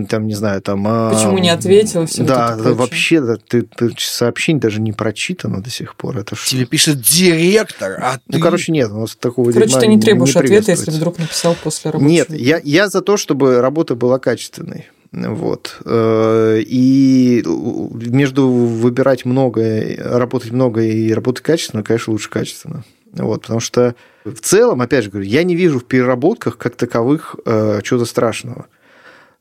[0.09, 0.87] там, не знаю, там...
[0.87, 4.93] а, Почему не ответил и всё вот Да, вообще, да, ты, ты сообщение даже не
[4.93, 6.19] прочитано до сих пор.
[6.19, 8.39] Это ж- Тебе пишет директор, а ты...
[8.39, 11.91] Ну, короче, нет, у нас такого Короче, ты не требуешь ответа, если вдруг написал после
[11.91, 14.91] рабочего Нет, я, я за то, чтобы работа была качественной.
[15.13, 15.79] Вот.
[15.85, 22.85] Э, И между выбирать много, работать много и работать качественно, конечно, лучше качественно.
[23.13, 23.95] Вот, потому что
[24.25, 28.67] в целом, опять же говорю, я не вижу в переработках как таковых э, чего-то страшного.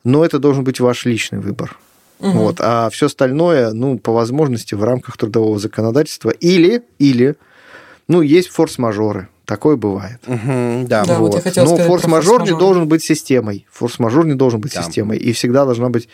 [0.04, 1.78] Но это должен быть ваш личный выбор.
[2.20, 2.32] Мгм.
[2.38, 2.56] Вот.
[2.60, 6.30] А все остальное, ну, по возможности, в рамках трудового законодательства.
[6.30, 7.36] Или, или,
[8.08, 9.28] ну, есть форс-мажоры.
[9.44, 10.20] Такое бывает.
[10.26, 11.04] Мгм, да.
[11.04, 13.66] Да, вот я хотела Но про форс-мажор не должен быть системой.
[13.72, 14.82] Форс-мажор не должен быть Да.
[14.82, 15.18] системой.
[15.18, 16.08] И всегда должна быть,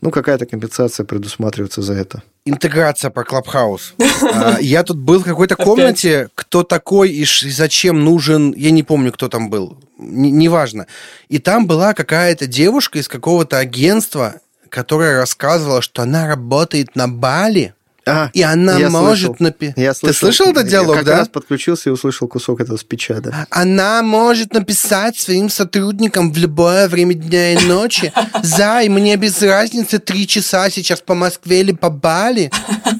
[0.00, 2.22] ну, какая-то компенсация предусматриваться за это.
[2.46, 3.94] Интеграция про Клабхаус.
[4.32, 9.12] А, Я тут был в какой-то комнате, кто такой и зачем нужен, я не помню,
[9.12, 10.86] кто там был, неважно.
[11.28, 14.36] И там была какая-то девушка из какого-то агентства,
[14.70, 17.74] которая рассказывала, что она работает на Бали,
[18.10, 19.36] А, и она я может...
[19.36, 19.36] слышал.
[19.38, 21.18] напи- Я Ты слышал этот Я диалог, как да?
[21.18, 23.46] раз подключился и услышал кусок этого спича, да.
[23.50, 28.12] Она может написать своим сотрудникам в любое время дня и ночи.
[28.42, 32.50] Зай, мне без разницы три часа сейчас по Москве или по Бали.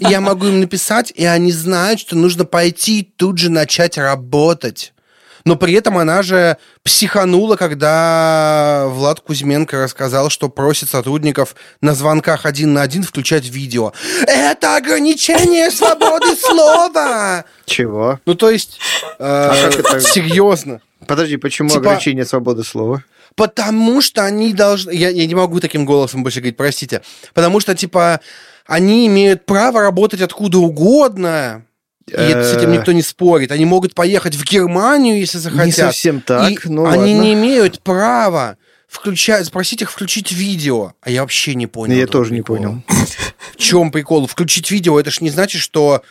[0.01, 4.93] Я могу им написать, и они знают, что нужно пойти и тут же начать работать.
[5.45, 12.47] Но при этом она же психанула, когда Влад Кузьменко рассказал, что просит сотрудников на звонках
[12.47, 13.93] один на один включать видео.
[14.27, 17.45] Это ограничение свободы слова!
[17.65, 18.21] Чего?
[18.27, 18.79] Ну, то есть,
[19.19, 20.01] э, это?
[20.01, 20.81] серьезно.
[21.07, 23.05] Подожди, почему Типа- ограничение свободы слова?
[23.37, 24.91] Потому что они должны...
[24.91, 27.03] Я, я не могу таким голосом больше говорить, простите.
[27.33, 28.21] Потому что, типа,
[28.67, 31.65] они имеют право работать откуда угодно.
[32.11, 32.77] И это с этим Э.
[32.77, 33.53] никто не спорит.
[33.53, 35.67] Они могут поехать в Германию, если захотят.
[35.67, 37.23] Не совсем так, И ну они ладно.
[37.23, 38.57] не имеют права
[38.89, 40.93] включать, спросить их включить видео.
[41.01, 41.95] А я вообще не понял.
[41.97, 42.57] Я тоже не прикола.
[42.59, 42.83] понял.
[43.53, 44.27] В чем прикол?
[44.27, 46.03] Включить видео, это ж не значит, что...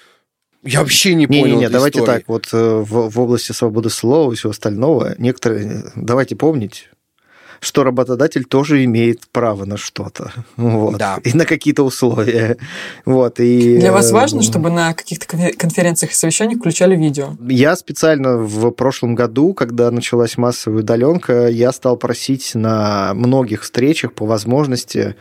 [0.61, 2.17] Я вообще не понял Не-не-не, давайте истории.
[2.19, 6.89] так, вот э, в, в области свободы слова и всего остального, некоторые, давайте помнить,
[7.59, 10.31] что работодатель тоже имеет право на что-то.
[10.57, 10.97] Вот.
[10.97, 11.19] Да.
[11.23, 12.57] И на какие-то условия.
[13.05, 13.39] Вот.
[13.39, 17.35] И, Для вас э, важно, чтобы на каких-то конфе- конференциях и совещаниях включали видео?
[17.47, 24.13] Я специально в прошлом году, когда началась массовая удаленка, я стал просить на многих встречах
[24.13, 25.15] по возможности,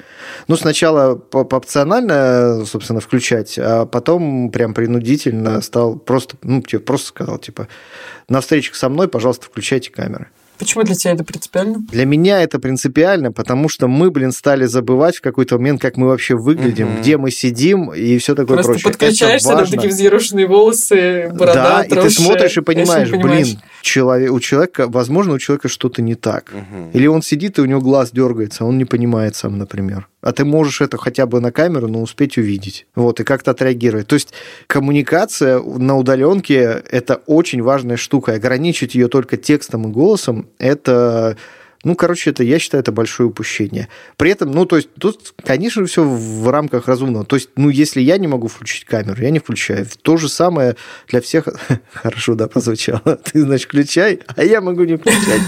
[0.47, 7.39] ну, сначала опционально, собственно, включать, а потом прям принудительно стал просто, ну, типа, просто сказал,
[7.39, 7.68] типа,
[8.28, 10.28] на встречах со мной, пожалуйста, включайте камеры.
[10.59, 11.78] Почему для тебя это принципиально?
[11.92, 16.09] Для меня это принципиально, потому что мы, блин, стали забывать в какой-то момент, как мы
[16.09, 17.00] вообще выглядим, Мгм.
[17.00, 18.90] где мы сидим и все такое Просто прочее.
[18.90, 23.46] подключаешься, Это там такие взъерошенные волосы, борода Да, и ты смотришь и понимаешь, понимаешь.
[23.48, 26.52] блин, человек, у человека, возможно, у человека что-то не так.
[26.52, 26.90] Мгм.
[26.92, 30.09] Или он сидит, и у него глаз дергается, а он не понимает сам, например.
[30.20, 32.86] А ты можешь это хотя бы на камеру, но успеть увидеть.
[32.94, 34.08] Вот, и как-то отреагировать.
[34.08, 34.32] То есть
[34.66, 38.34] коммуникация на удаленке– это очень важная штука.
[38.34, 41.36] Ограничить ее только текстом и голосом– это
[41.84, 43.88] ну, короче, это, я считаю, это большое упущение.
[44.16, 47.24] При этом, ну, то есть, тут, конечно, все в рамках разумного.
[47.24, 49.86] То есть, ну, если я не могу включить камеру, я не включаю.
[50.02, 50.74] То же самое
[51.06, 51.46] для всех...
[51.92, 53.00] Хорошо, да, прозвучало.
[53.32, 55.42] Ты, значит, включай, а я могу не включать.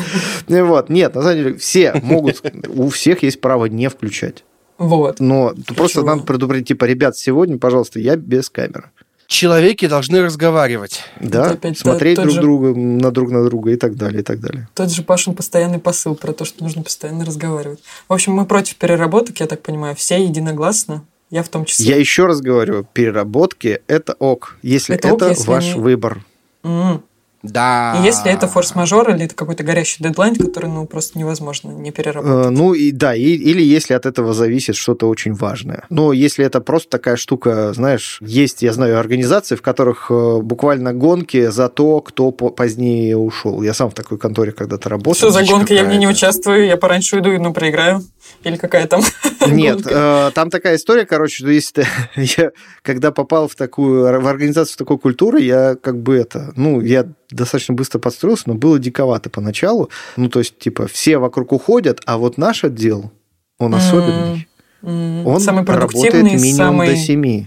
[0.71, 0.89] Вот.
[0.89, 2.43] Нет, на самом деле, все могут...
[2.69, 4.45] У всех есть право не включать.
[4.81, 5.21] Вот.
[5.21, 6.15] Но просто Ключевое.
[6.17, 8.91] надо предупредить, типа, ребят, сегодня, пожалуйста, я без камеры.
[9.27, 11.05] Человеки должны разговаривать.
[11.21, 14.25] Да, опять смотреть тот друг же- друга, на друг на друга и так далее, и
[14.25, 14.69] так далее.
[14.75, 17.79] Тот же Пашин постоянный посыл про то, что нужно постоянно разговаривать.
[18.09, 21.87] В общем, мы против переработок, я так понимаю, все единогласно, я в том числе.
[21.87, 26.25] Я еще раз говорю, переработки– это ок, если Это это, ок, если ваш они- выбор.
[26.65, 27.03] М.
[27.43, 27.97] Да.
[27.99, 32.47] И если это форс-мажор или это какой-то горящий дедлайн, который, ну, просто невозможно не переработать.
[32.47, 35.85] Э, Ну и да, и- или если от этого зависит что-то очень важное.
[35.89, 40.93] Но если это просто такая штука, знаешь, есть, я знаю, организации, в которых э, буквально
[40.93, 43.63] гонки за то, кто по- позднее ушел.
[43.63, 45.15] Я сам в такой конторе когда-то работал.
[45.15, 45.73] Что за гонка?
[45.73, 48.03] Я в ней не участвую, я пораньше уйду и ну проиграю.
[48.45, 49.03] Или какая там
[49.47, 51.87] Нет, э, там такая история, короче, что если ты,
[52.39, 52.51] я,
[52.83, 57.75] когда попал в такую, в организацию такой культуры, я как бы это, ну, я достаточно
[57.75, 59.91] быстро подстроился, но было диковато поначалу.
[60.17, 63.13] Ну, то есть, типа, все вокруг уходят, а вот наш отдел,
[63.59, 64.49] он особенный.
[64.83, 67.47] М, Он самый работает минимум самый до 7.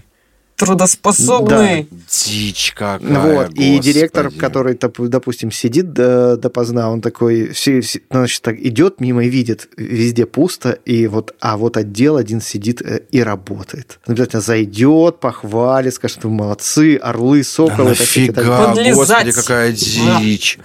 [0.56, 1.88] Трудоспособный.
[2.08, 3.80] Дичь какая, Вот, и господи.
[3.92, 9.24] директор, который, доп- допустим, сидит до, допоздна, он такой, все, все- значит, так идет мимо
[9.24, 13.98] и видит, везде пусто, и вот, а вот отдел один сидит э, и работает.
[14.06, 17.94] Обязательно зайдет, похвалит, скажет, вы молодцы, орлы, Да соколы.
[17.94, 18.50] такие, так далее.
[18.50, 19.26] нафига, Подлизать.
[19.26, 20.58] господи, какая дичь.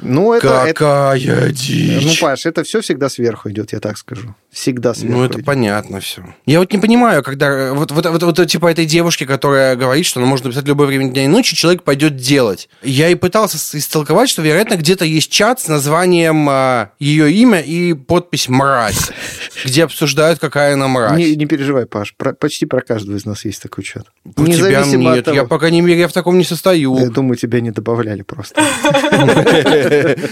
[0.00, 2.04] Ну, это, это- Какая дичь.
[2.04, 4.34] ну, Паш, это все всегда сверху идет, я так скажу.
[4.52, 5.46] Всегда сверху Ну, это идет.
[5.46, 6.22] понятно все.
[6.44, 10.04] Я вот не понимаю, когда э, вот, вот, вот, вот, типа этой девушки, которая говорит,
[10.04, 12.68] что она может написать любое время дня и ночи, человек пойдет делать.
[12.82, 17.94] Я и пытался истолковать, что, вероятно, где-то есть чат с названием а, ее имя и
[17.94, 19.10] подпись «Мразь»,
[19.64, 21.16] где обсуждают, какая она мразь.
[21.16, 24.06] Не, не переживай, Паш, про- почти про каждого из нас есть такой чат.
[24.24, 26.98] У тебя Независимо от нет, того- я, по крайней мере, я в таком не состою.
[26.98, 28.62] Я думаю, тебя не добавляли просто.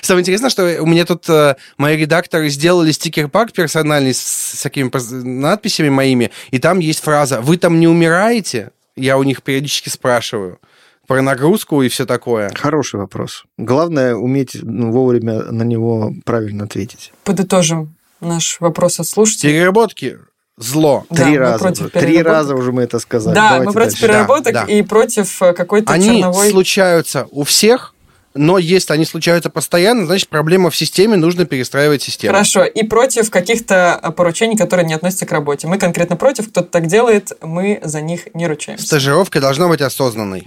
[0.00, 4.90] Самое интересное, что у меня тут э, мои редакторы сделали стикер-пак персональный с всякими
[5.24, 10.58] надписями моими, и там есть фраза «Вы там не умираете?» Я у них периодически спрашиваю
[11.06, 12.52] про нагрузку и все такое.
[12.54, 13.44] Хороший вопрос.
[13.56, 17.12] Главное уметь ну, вовремя на него правильно ответить.
[17.24, 19.54] Подытожим наш вопрос от слушателей.
[19.54, 20.18] Переработки–
[20.58, 21.04] зло.
[21.10, 21.72] Да, Три раза.
[21.72, 23.34] Три раза уже мы это сказали.
[23.34, 24.06] Да, Давайте мы против дальше.
[24.06, 24.72] переработок Да, да.
[24.72, 26.50] и против э, какой-то Они черновой...
[26.50, 27.94] случаются у всех,
[28.34, 32.32] но если они случаются постоянно, значит, проблема в системе, нужно перестраивать систему.
[32.32, 35.66] Хорошо, и против каких-то э, поручений, которые не относятся к работе.
[35.66, 38.86] Мы конкретно против, кто-то так делает, мы за них не ручаемся.
[38.86, 40.44] Стажировка должна быть осознанной.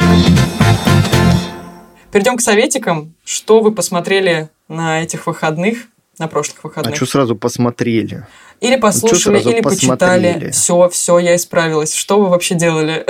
[2.11, 3.15] Перейдем к советикам.
[3.25, 5.79] Что вы посмотрели на этих выходных,
[6.19, 6.95] на прошлых А выходных?
[6.95, 8.25] что сразу посмотрели?
[8.61, 10.33] Или послушали, сразу или посмотрели?
[10.33, 10.51] почитали.
[10.51, 11.93] Все, все, я исправилась.
[11.95, 13.05] Что вы вообще делали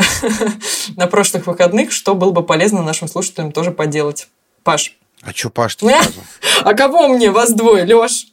[0.96, 1.92] на прошлых выходных?
[1.92, 4.30] Что было бы полезно нашим слушателям тоже поделать?
[4.64, 4.98] Паш.
[5.22, 6.22] А что, Паш, ты сразу?
[6.64, 7.32] А кого мне?
[7.32, 8.28] Вас двое, Леш.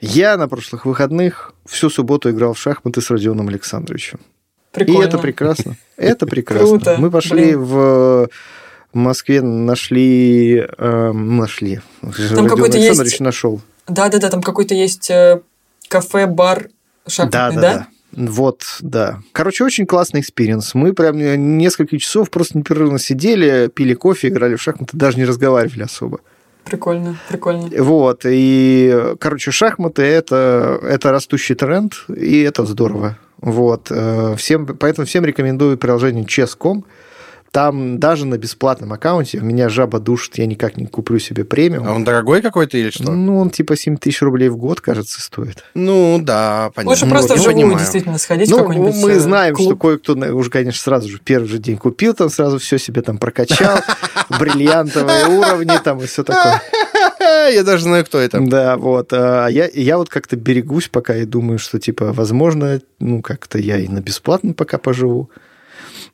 [0.00, 4.20] Я на прошлых выходных всю субботу играл в шахматы с Родионом Александровичем.
[4.72, 5.02] Прикольно.
[5.02, 5.76] И это прекрасно.
[5.96, 6.66] Это прекрасно.
[6.68, 6.96] Круто.
[6.98, 7.64] Мы пошли Блин.
[7.64, 8.28] в
[8.92, 10.66] Москве, нашли...
[10.76, 11.80] э, нашли.
[12.02, 13.60] Родион какой-то Александрович есть- нашел.
[13.86, 15.40] Да-да-да, там какой-то есть э,
[15.88, 16.68] кафе, бар
[17.06, 17.60] шахматный, Да, да?
[17.60, 17.86] да, да.
[18.12, 19.20] Вот, да.
[19.32, 20.74] Короче, очень классный experience.
[20.74, 21.18] Мы прям
[21.58, 26.20] несколько часов просто непрерывно сидели, пили кофе, играли в шахматы, даже не разговаривали особо.
[26.64, 27.70] Прикольно, прикольно.
[27.78, 33.18] Вот, и, короче, шахматы это, это растущий тренд, и это здорово.
[33.40, 36.84] Вот, э, всем, поэтому всем рекомендую приложение Chess.com.
[37.52, 41.86] Там даже на бесплатном аккаунте меня жаба душит, я никак не куплю себе премиум.
[41.86, 43.10] А он дорогой какой-то или что?
[43.12, 45.64] Ну, он типа 7 тысяч рублей в год, кажется, стоит.
[45.74, 46.90] Ну, да, понятно.
[46.90, 47.78] Лучше просто Ну, вживую понимаю.
[47.78, 49.68] действительно сходить в Ну, какой-нибудь мы э, знаем, клуб.
[49.68, 53.00] что кое-кто на- уже, конечно, сразу же первый же день купил, там сразу все себе
[53.02, 53.78] там прокачал,
[54.38, 56.60] бриллиантовые уровни там и все такое.
[57.52, 58.40] Я даже знаю, кто это.
[58.40, 59.12] Да, вот.
[59.12, 63.78] А я, я вот как-то берегусь пока и думаю, что, типа, возможно, ну, как-то я
[63.78, 65.30] и на бесплатно пока поживу.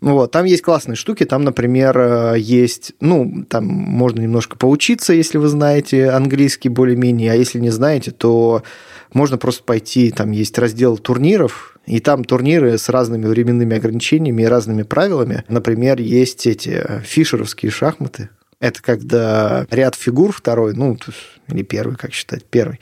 [0.03, 5.39] Вот, там есть классные штуки, там, например, э, есть, ну, там можно немножко поучиться, если
[5.39, 8.65] вы знаете английский более-менее, а если не знаете, то
[9.13, 14.47] можно просто пойти, там есть раздел турниров, и там турниры с разными временными ограничениями и
[14.47, 15.45] разными правилами.
[15.49, 18.29] Например, есть эти э, фишеровские шахматы,
[18.59, 20.99] это когда ряд фигур второй, ну,
[21.47, 22.81] или первый, как считать, первый,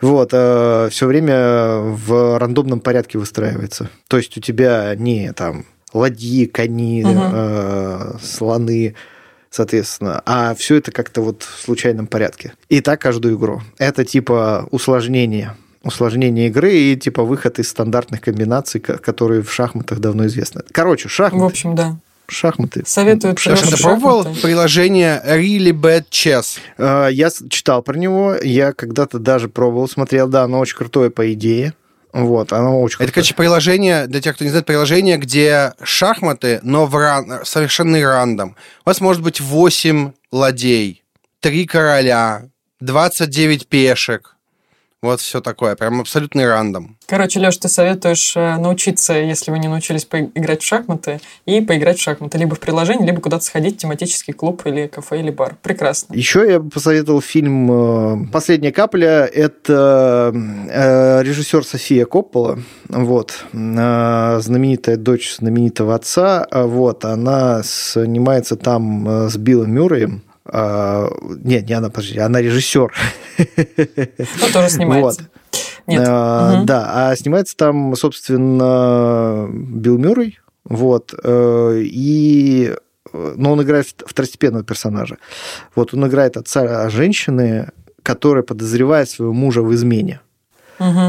[0.00, 3.90] вот, э, все время в рандомном порядке выстраивается.
[4.08, 7.12] То есть у тебя не там ладьи, кони, угу.
[7.14, 8.94] э, слоны,
[9.50, 10.22] соответственно.
[10.26, 12.54] А все это как-то вот в случайном порядке.
[12.68, 13.62] И так каждую игру.
[13.78, 20.26] Это типа усложнение усложнение игры и типа выход из стандартных комбинаций, которые в шахматах давно
[20.26, 20.62] известны.
[20.70, 21.42] Короче, шахматы.
[21.42, 21.96] В общем, да.
[22.28, 22.82] Шахматы.
[22.86, 23.76] Советую Шахматы.
[23.76, 26.58] Ты пробовал приложение Really Bad Chess?
[26.78, 31.30] Э, я читал про него, я когда-то даже пробовал, смотрел, да, оно очень крутое по
[31.32, 31.74] идее.
[32.12, 36.84] Вот, оно очень Это, короче, приложение, для тех, кто не знает, приложение, где шахматы, но
[36.84, 37.40] в ран...
[37.44, 38.56] совершенный рандом.
[38.84, 41.02] У вас может быть 8 ладей,
[41.40, 42.50] 3 короля,
[42.80, 44.36] 29 пешек,
[45.02, 46.96] вот все такое, прям абсолютный рандом.
[47.06, 51.98] Короче, Леш, ты советуешь э, научиться, если вы не научились поиграть в шахматы, и поиграть
[51.98, 55.56] в шахматы либо в приложении, либо куда-то сходить в тематический клуб или кафе или бар.
[55.60, 56.14] Прекрасно.
[56.14, 59.24] Еще я бы посоветовал фильм э, «Последняя капля».
[59.26, 69.36] Это э, режиссер София Коппола, вот, знаменитая дочь знаменитого отца, вот, она снимается там с
[69.36, 72.92] Биллом Мюрреем, нет, не она, подожди, она режиссер.
[73.38, 75.22] Ну, тоже снимается.
[75.22, 75.30] Вот.
[75.86, 76.04] Нет.
[76.06, 76.66] А, угу.
[76.66, 82.74] Да, а снимается там, собственно, Билл Мюррей, вот, э, и
[83.12, 85.18] но он играет второстепенного персонажа.
[85.74, 87.70] Вот он играет отца женщины,
[88.02, 90.20] которая подозревает своего мужа в измене.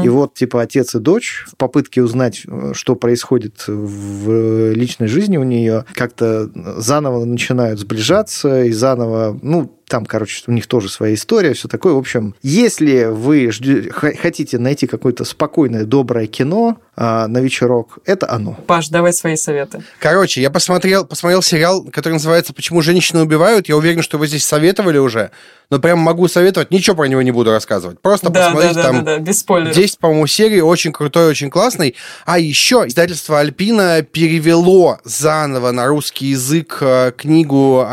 [0.04, 5.36] И вот, типа, отец и дочь в попытке узнать, э, что происходит в личной жизни
[5.36, 6.50] у нее, как-то
[6.80, 11.92] заново начинают сближаться и заново, ну, там, короче, у них тоже своя история, все такое.
[11.92, 18.30] В общем, если вы ждете, хотите найти какое-то спокойное, доброе кино а, на вечерок, это
[18.30, 18.54] оно.
[18.66, 19.82] Паш, давай свои советы.
[19.98, 23.68] Короче, я посмотрел, посмотрел сериал, который называется «Почему женщины убивают».
[23.68, 25.30] Я уверен, что вы здесь советовали уже,
[25.70, 26.70] но прям могу советовать.
[26.70, 28.00] Ничего про него не буду рассказывать.
[28.00, 29.74] Просто да, посмотрите да, да, там да, да, без спойлеров.
[29.74, 30.62] 10, по-моему, серий.
[30.62, 31.94] Очень крутой, очень классный.
[32.24, 37.84] А еще издательство «Альпина» перевело заново на русский язык э, книгу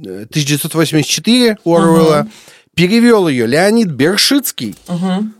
[0.00, 2.20] 1984 Оруэлла.
[2.20, 2.30] Угу.
[2.74, 4.74] Перевел ее Леонид Бершицкий.
[4.88, 5.32] Угу.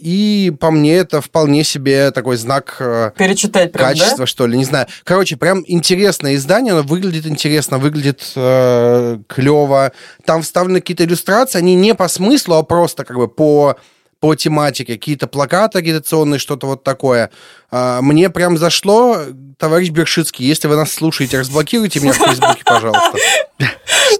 [0.00, 4.26] И по мне это вполне себе такой знак э, Перечитать прям, качества, да?
[4.26, 4.86] что ли, не знаю.
[5.04, 9.92] Короче, прям интересное издание, оно выглядит интересно, выглядит э, клево.
[10.24, 13.76] Там вставлены какие-то иллюстрации, они не по смыслу, а просто как бы по
[14.20, 17.30] по тематике, какие-то плакаты агитационные, что-то вот такое.
[17.70, 19.18] А, мне прям зашло,
[19.58, 23.18] товарищ Бершицкий, если вы нас слушаете, разблокируйте меня в Фейсбуке, пожалуйста.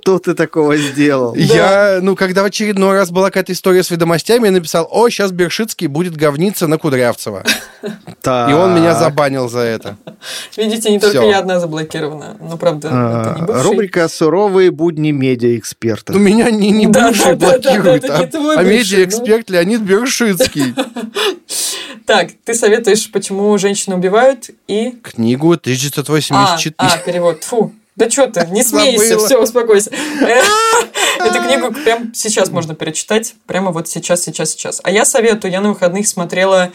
[0.01, 1.35] Что ты такого сделал?
[1.37, 5.33] Я, ну, когда в очередной раз была какая-то история с ведомостями, я написал, о, сейчас
[5.33, 7.45] Бершицкий будет говниться на Кудрявцева.
[7.83, 9.97] И он меня забанил за это.
[10.57, 12.37] Видите, не только я одна заблокирована.
[12.41, 16.13] Ну, правда, а, Рубрика «Суровые будни медиа-эксперта».
[16.13, 20.75] Ну, меня не, не бывший блокирует, а, а медиа-эксперт Леонид Бершицкий.
[22.07, 24.93] Так, ты советуешь, почему женщины убивают и...
[25.03, 26.75] Книгу 1984.
[26.79, 27.43] А, а перевод.
[27.43, 29.91] Фу, да что ты, не смейся, все, успокойся.
[31.19, 33.35] Эту книгу прямо сейчас можно перечитать.
[33.47, 34.81] Прямо вот сейчас, сейчас, сейчас.
[34.85, 36.71] А я советую, я на выходных смотрела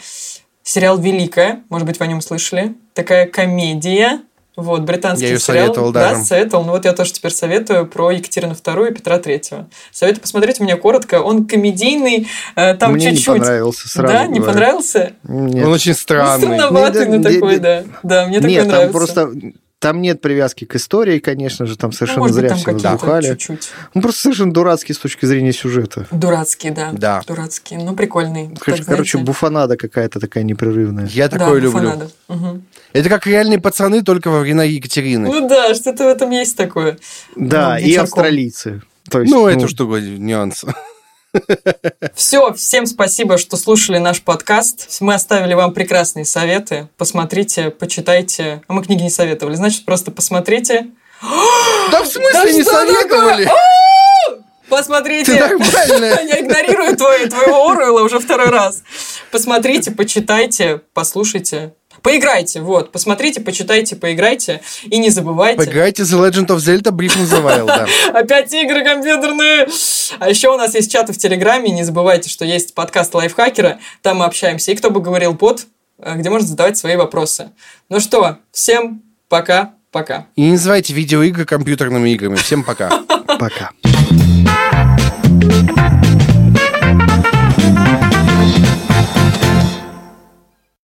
[0.62, 1.62] сериал «Великая».
[1.70, 2.74] Может быть, вы о нем слышали.
[2.92, 4.20] Такая комедия
[4.54, 5.66] вот, британский я ее сериал.
[5.66, 6.14] советовал, да.
[6.14, 6.64] Да, советовал.
[6.64, 9.64] Ну вот я тоже теперь советую про Екатерину II и Петра III.
[9.90, 11.22] Советую посмотреть у меня коротко.
[11.22, 13.28] Он комедийный, э, там Мне чуть-чуть...
[13.28, 14.52] не понравился, сразу Да, не говорю.
[14.52, 15.12] понравился?
[15.24, 15.64] Нет.
[15.66, 16.48] Он очень странный.
[16.48, 17.84] Он странноватый, но такой, да.
[18.02, 18.84] Да, мне такой Нет, нравится.
[18.84, 19.32] там просто
[19.82, 23.26] там нет привязки к истории, конечно же, там совершенно ну, зря все там возбухали.
[23.30, 23.70] Чуть-чуть.
[23.94, 26.06] Он просто совершенно дурацкий с точки зрения сюжета.
[26.12, 26.90] Дурацкий, да.
[26.92, 27.22] Да.
[27.26, 28.54] Дурацкий, но прикольный.
[28.60, 31.08] Короче, так, короче буфанада какая-то такая непрерывная.
[31.08, 31.72] Я такое да, люблю.
[31.72, 32.10] буфанада.
[32.28, 32.62] Угу.
[32.92, 35.28] Это как реальные пацаны, только во времена Екатерины.
[35.28, 36.98] Ну да, что-то в этом есть такое.
[37.34, 38.82] Да, ну, и австралийцы.
[39.10, 40.64] То есть, ну, ну, это что нюанс.
[42.14, 44.98] Все, всем спасибо, что слушали наш подкаст.
[45.00, 46.88] Мы оставили вам прекрасные советы.
[46.96, 48.62] Посмотрите, почитайте.
[48.68, 49.54] А мы книги не советовали.
[49.54, 50.88] Значит, просто посмотрите.
[51.90, 53.48] Да в смысле не советовали?
[54.68, 55.32] Посмотрите.
[55.34, 56.22] Ты нормальная.
[56.26, 58.82] Я игнорирую твоего Оруэлла уже второй раз.
[59.30, 61.74] Посмотрите, почитайте, послушайте.
[62.02, 65.56] Поиграйте, вот, посмотрите, почитайте, поиграйте и не забывайте.
[65.56, 67.86] Поиграйте The Legend of Zelda Breath of the Wild, да.
[68.18, 69.68] Опять игры компьютерные.
[70.18, 74.18] А еще у нас есть чаты в Телеграме, не забывайте, что есть подкаст Лайфхакера, там
[74.18, 74.72] мы общаемся.
[74.72, 75.66] И кто бы говорил под,
[75.98, 77.50] где можно задавать свои вопросы.
[77.88, 79.72] Ну что, всем Пока.
[79.90, 80.26] Пока.
[80.36, 82.34] И не называйте видеоигры компьютерными играми.
[82.34, 82.90] Всем пока.
[83.38, 83.70] Пока.